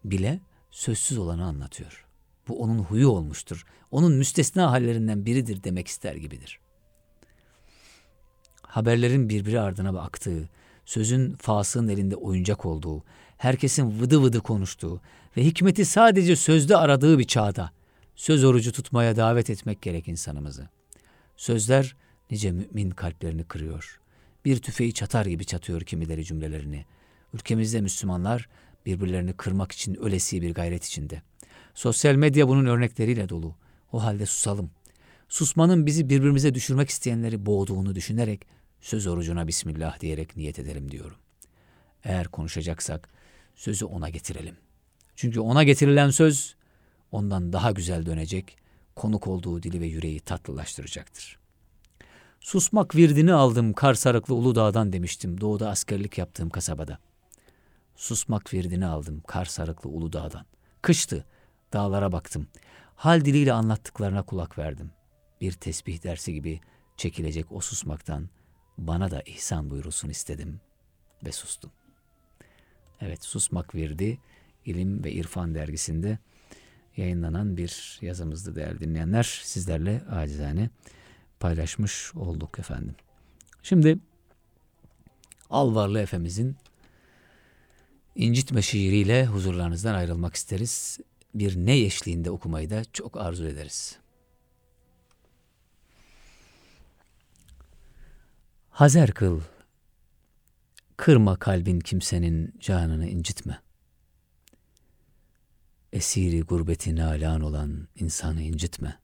bile 0.04 0.40
sözsüz 0.70 1.18
olanı 1.18 1.44
anlatıyor. 1.44 2.06
Bu 2.48 2.62
onun 2.62 2.78
huyu 2.78 3.08
olmuştur. 3.08 3.66
Onun 3.90 4.12
müstesna 4.12 4.70
hallerinden 4.70 5.26
biridir 5.26 5.64
demek 5.64 5.88
ister 5.88 6.14
gibidir. 6.14 6.58
Haberlerin 8.62 9.28
birbiri 9.28 9.60
ardına 9.60 10.00
aktığı, 10.00 10.48
sözün 10.84 11.36
fasığın 11.36 11.88
elinde 11.88 12.16
oyuncak 12.16 12.66
olduğu, 12.66 13.04
herkesin 13.36 14.00
vıdı 14.00 14.22
vıdı 14.22 14.40
konuştuğu 14.40 15.00
ve 15.36 15.44
hikmeti 15.44 15.84
sadece 15.84 16.36
sözde 16.36 16.76
aradığı 16.76 17.18
bir 17.18 17.24
çağda 17.24 17.72
söz 18.16 18.44
orucu 18.44 18.72
tutmaya 18.72 19.16
davet 19.16 19.50
etmek 19.50 19.82
gerek 19.82 20.08
insanımızı. 20.08 20.68
Sözler 21.36 21.96
nice 22.30 22.52
mümin 22.52 22.90
kalplerini 22.90 23.44
kırıyor. 23.44 24.01
Bir 24.44 24.62
tüfeği 24.62 24.94
çatar 24.94 25.26
gibi 25.26 25.44
çatıyor 25.44 25.80
kimileri 25.80 26.24
cümlelerini. 26.24 26.84
Ülkemizde 27.34 27.80
Müslümanlar 27.80 28.48
birbirlerini 28.86 29.32
kırmak 29.32 29.72
için 29.72 29.94
ölesiye 29.94 30.42
bir 30.42 30.54
gayret 30.54 30.84
içinde. 30.84 31.22
Sosyal 31.74 32.14
medya 32.14 32.48
bunun 32.48 32.66
örnekleriyle 32.66 33.28
dolu. 33.28 33.54
O 33.92 34.02
halde 34.02 34.26
susalım. 34.26 34.70
Susmanın 35.28 35.86
bizi 35.86 36.08
birbirimize 36.08 36.54
düşürmek 36.54 36.90
isteyenleri 36.90 37.46
boğduğunu 37.46 37.94
düşünerek 37.94 38.46
söz 38.80 39.06
orucuna 39.06 39.48
Bismillah 39.48 40.00
diyerek 40.00 40.36
niyet 40.36 40.58
edelim 40.58 40.90
diyorum. 40.90 41.16
Eğer 42.04 42.28
konuşacaksak 42.28 43.08
sözü 43.54 43.84
ona 43.84 44.08
getirelim. 44.08 44.56
Çünkü 45.16 45.40
ona 45.40 45.64
getirilen 45.64 46.10
söz 46.10 46.56
ondan 47.12 47.52
daha 47.52 47.70
güzel 47.70 48.06
dönecek, 48.06 48.56
konuk 48.96 49.26
olduğu 49.26 49.62
dili 49.62 49.80
ve 49.80 49.86
yüreği 49.86 50.20
tatlılaştıracaktır. 50.20 51.41
Susmak 52.42 52.96
virdini 52.96 53.32
aldım 53.32 53.72
Kar 53.72 53.94
Sarıklı 53.94 54.34
Uludağ'dan 54.34 54.92
demiştim 54.92 55.40
doğuda 55.40 55.70
askerlik 55.70 56.18
yaptığım 56.18 56.50
kasabada. 56.50 56.98
Susmak 57.96 58.54
virdini 58.54 58.86
aldım 58.86 59.22
Kar 59.26 59.44
Sarıklı 59.44 59.90
Uludağ'dan. 59.90 60.46
Kıştı, 60.82 61.26
dağlara 61.72 62.12
baktım. 62.12 62.46
Hal 62.96 63.24
diliyle 63.24 63.52
anlattıklarına 63.52 64.22
kulak 64.22 64.58
verdim. 64.58 64.90
Bir 65.40 65.52
tesbih 65.52 66.02
dersi 66.02 66.32
gibi 66.32 66.60
çekilecek 66.96 67.52
o 67.52 67.60
susmaktan 67.60 68.28
bana 68.78 69.10
da 69.10 69.22
ihsan 69.22 69.70
buyurulsun 69.70 70.08
istedim 70.08 70.60
ve 71.26 71.32
sustum. 71.32 71.70
Evet 73.00 73.24
susmak 73.24 73.74
verdi 73.74 74.18
İlim 74.64 75.04
ve 75.04 75.12
İrfan 75.12 75.54
dergisinde 75.54 76.18
yayınlanan 76.96 77.56
bir 77.56 77.98
yazımızdı 78.00 78.54
değerli 78.54 78.80
dinleyenler. 78.80 79.40
Sizlerle 79.42 80.02
acizane 80.10 80.70
paylaşmış 81.42 82.14
olduk 82.14 82.58
efendim. 82.58 82.94
Şimdi 83.62 83.98
Alvarlı 85.50 86.00
Efemizin 86.00 86.56
incitme 88.14 88.62
şiiriyle 88.62 89.26
huzurlarınızdan 89.26 89.94
ayrılmak 89.94 90.34
isteriz. 90.34 90.98
Bir 91.34 91.56
ne 91.56 91.78
eşliğinde 91.78 92.30
okumayı 92.30 92.70
da 92.70 92.84
çok 92.92 93.16
arzu 93.16 93.46
ederiz. 93.46 93.98
Hazer 98.70 99.10
kıl, 99.10 99.40
kırma 100.96 101.36
kalbin 101.36 101.80
kimsenin 101.80 102.54
canını 102.60 103.08
incitme. 103.08 103.60
Esiri 105.92 106.40
gurbeti 106.40 106.96
nalan 106.96 107.40
olan 107.40 107.88
insanı 107.94 108.42
incitme. 108.42 109.01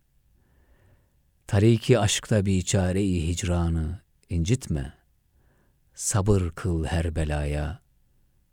Tariki 1.48 1.98
aşkta 1.98 2.46
bir 2.46 2.62
çare-i 2.62 3.28
hicranı 3.28 4.00
incitme. 4.28 4.92
Sabır 5.94 6.50
kıl 6.50 6.84
her 6.84 7.16
belaya, 7.16 7.80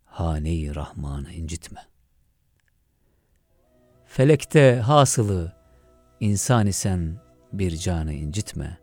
hane-i 0.06 0.76
Rahman'ı 0.76 1.32
incitme. 1.34 1.82
Felekte 4.06 4.76
hasılı, 4.76 5.54
insan 6.20 6.68
isen 6.68 7.22
bir 7.54 7.78
canı 7.78 8.14
incitme. 8.14 8.78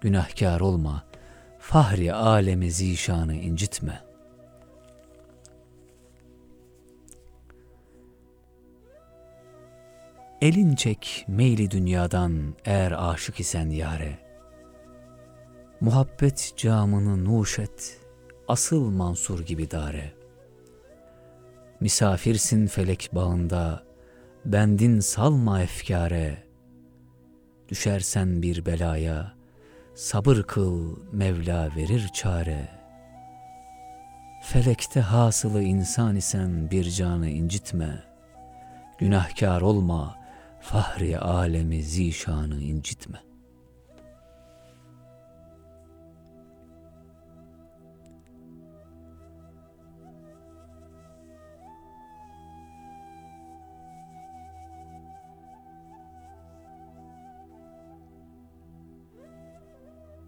Günahkar 0.00 0.60
olma, 0.60 1.04
fahri 1.58 2.14
alemi 2.14 2.70
zişanı 2.70 3.34
incitme. 3.34 4.07
Elin 10.42 10.74
çek 10.74 11.24
meyli 11.28 11.70
dünyadan 11.70 12.54
eğer 12.64 13.10
aşık 13.10 13.40
isen 13.40 13.70
yare. 13.70 14.18
Muhabbet 15.80 16.52
camını 16.56 17.24
nuş 17.24 17.58
et, 17.58 18.00
asıl 18.48 18.90
Mansur 18.90 19.40
gibi 19.40 19.70
dare. 19.70 20.12
Misafirsin 21.80 22.66
felek 22.66 23.10
bağında, 23.12 23.82
bendin 24.44 25.00
salma 25.00 25.62
efkare. 25.62 26.42
Düşersen 27.68 28.42
bir 28.42 28.66
belaya, 28.66 29.34
sabır 29.94 30.42
kıl 30.42 30.96
Mevla 31.12 31.68
verir 31.76 32.08
çare. 32.14 32.68
Felekte 34.42 35.00
hasılı 35.00 35.62
insan 35.62 36.16
isen 36.16 36.70
bir 36.70 36.90
canı 36.90 37.28
incitme. 37.28 38.02
Günahkar 38.98 39.60
olma, 39.60 40.17
fahri 40.60 41.18
alemi 41.18 41.82
zişanı 41.82 42.60
incitme. 42.60 43.28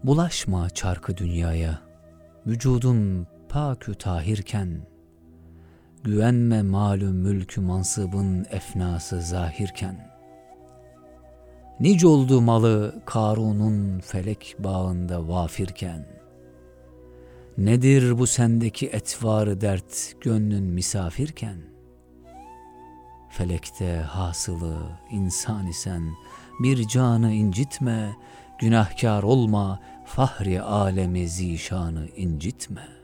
Bulaşma 0.03 0.69
çarkı 0.69 1.17
dünyaya, 1.17 1.79
vücudun 2.47 3.27
pakü 3.49 3.95
tahirken, 3.95 4.81
güvenme 6.03 6.61
malum 6.61 7.15
mülkü 7.15 7.61
mansıbın 7.61 8.45
efnası 8.49 9.21
zahirken, 9.21 10.10
nice 11.81 12.07
oldu 12.07 12.41
malı 12.41 13.01
Karun'un 13.05 13.99
felek 13.99 14.55
bağında 14.59 15.27
vafirken, 15.27 16.05
nedir 17.57 18.19
bu 18.19 18.27
sendeki 18.27 18.87
etvarı 18.87 19.61
dert 19.61 20.15
gönlün 20.21 20.63
misafirken, 20.63 21.57
felekte 23.29 23.95
hasılı 23.95 24.77
insan 25.11 25.67
isen 25.67 26.03
bir 26.63 26.87
canı 26.87 27.33
incitme, 27.33 28.15
Günahkar 28.59 29.23
olma, 29.23 29.79
fahri 30.05 30.61
alemi 30.61 31.29
zişanı 31.29 32.07
incitme. 32.15 33.00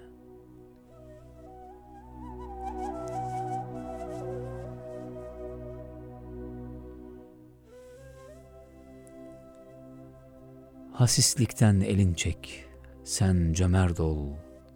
Hasislikten 10.97 11.79
elin 11.79 12.13
çek, 12.13 12.65
sen 13.03 13.53
cömert 13.53 13.99
ol, 13.99 14.27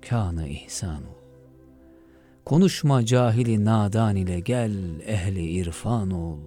kânı 0.02 0.48
ihsan 0.48 1.04
ol. 1.04 1.22
Konuşma 2.46 3.06
cahili 3.06 3.66
nadan 3.66 4.16
ile 4.16 4.40
gel 4.40 5.00
ehli 5.06 5.50
irfan 5.50 6.12
ol. 6.12 6.40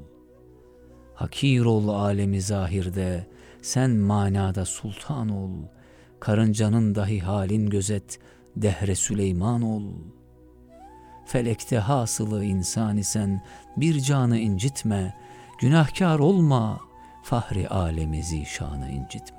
Hakir 1.14 1.64
ol 1.64 1.88
alemi 1.88 2.40
zahirde, 2.40 3.26
sen 3.62 3.90
manada 3.90 4.64
sultan 4.64 5.28
ol, 5.28 5.50
karıncanın 6.20 6.94
dahi 6.94 7.20
halin 7.20 7.70
gözet, 7.70 8.18
dehre 8.56 8.94
Süleyman 8.94 9.62
ol. 9.62 9.82
Felekte 11.26 11.78
hasılı 11.78 12.44
insan 12.44 12.96
isen 12.96 13.42
bir 13.76 14.00
canı 14.00 14.38
incitme, 14.38 15.14
günahkar 15.60 16.18
olma, 16.18 16.80
fahri 17.22 17.68
alemi 17.68 18.22
zişanı 18.22 18.90
incitme. 18.90 19.33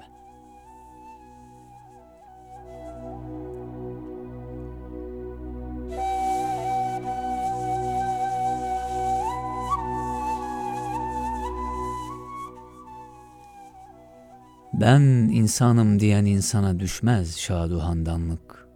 Ben 14.79 15.01
insanım 15.31 15.99
diyen 15.99 16.25
insana 16.25 16.79
düşmez 16.79 17.37
şaduhandanlık. 17.37 18.67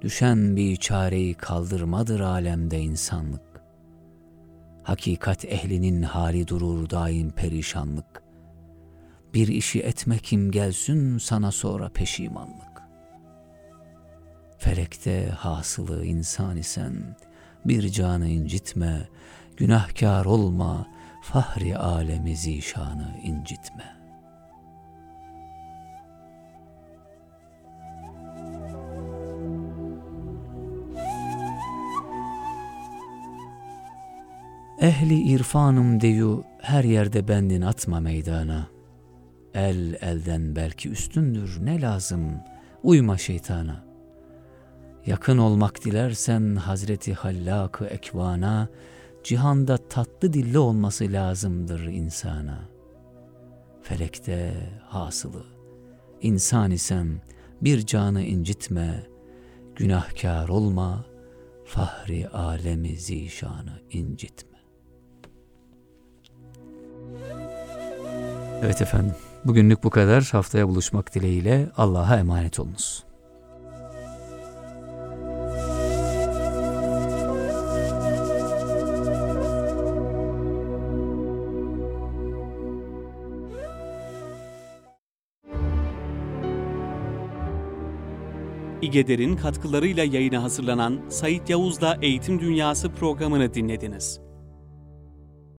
Düşen 0.00 0.56
bir 0.56 0.76
çareyi 0.76 1.34
kaldırmadır 1.34 2.20
alemde 2.20 2.80
insanlık. 2.80 3.62
Hakikat 4.82 5.44
ehlinin 5.44 6.02
hali 6.02 6.48
durur 6.48 6.90
daim 6.90 7.30
perişanlık. 7.30 8.22
Bir 9.34 9.48
işi 9.48 9.80
etme 9.80 10.18
kim 10.18 10.50
gelsin 10.50 11.18
sana 11.18 11.52
sonra 11.52 11.88
peşimanlık. 11.88 12.82
Felekte 14.58 15.28
hasılı 15.28 16.04
insan 16.04 16.56
isen 16.56 17.16
bir 17.64 17.88
canı 17.88 18.28
incitme, 18.28 19.08
günahkar 19.56 20.24
olma, 20.24 20.86
fahri 21.22 21.76
alemi 21.76 22.36
zişanı 22.36 23.14
incitme.'' 23.24 24.01
Ehli 34.82 35.20
irfanım 35.20 36.00
deyu 36.00 36.44
her 36.60 36.84
yerde 36.84 37.28
bendin 37.28 37.62
atma 37.62 38.00
meydana. 38.00 38.68
El 39.54 39.94
elden 40.00 40.56
belki 40.56 40.90
üstündür 40.90 41.58
ne 41.60 41.80
lazım 41.80 42.40
uyma 42.82 43.18
şeytana. 43.18 43.84
Yakın 45.06 45.38
olmak 45.38 45.84
dilersen 45.84 46.56
Hazreti 46.56 47.14
Hallak-ı 47.14 47.86
Ekvana, 47.86 48.68
cihanda 49.24 49.76
tatlı 49.76 50.32
dilli 50.32 50.58
olması 50.58 51.04
lazımdır 51.12 51.80
insana. 51.80 52.58
Felekte 53.82 54.54
hasılı, 54.86 55.44
insan 56.22 56.70
isem 56.70 57.20
bir 57.60 57.86
canı 57.86 58.22
incitme, 58.22 59.02
günahkar 59.76 60.48
olma, 60.48 61.04
fahri 61.64 62.28
alemi 62.28 62.96
zişanı 62.96 63.80
incitme. 63.90 64.51
Evet 68.64 68.82
efendim. 68.82 69.14
Bugünlük 69.44 69.84
bu 69.84 69.90
kadar. 69.90 70.28
Haftaya 70.32 70.68
buluşmak 70.68 71.14
dileğiyle 71.14 71.66
Allah'a 71.76 72.18
emanet 72.18 72.60
olunuz. 72.60 73.04
İgeder'in 88.82 89.36
katkılarıyla 89.36 90.04
yayına 90.04 90.42
hazırlanan 90.42 91.00
Sait 91.08 91.50
Yavuz'la 91.50 91.98
Eğitim 92.02 92.40
Dünyası 92.40 92.92
programını 92.92 93.54
dinlediniz. 93.54 94.20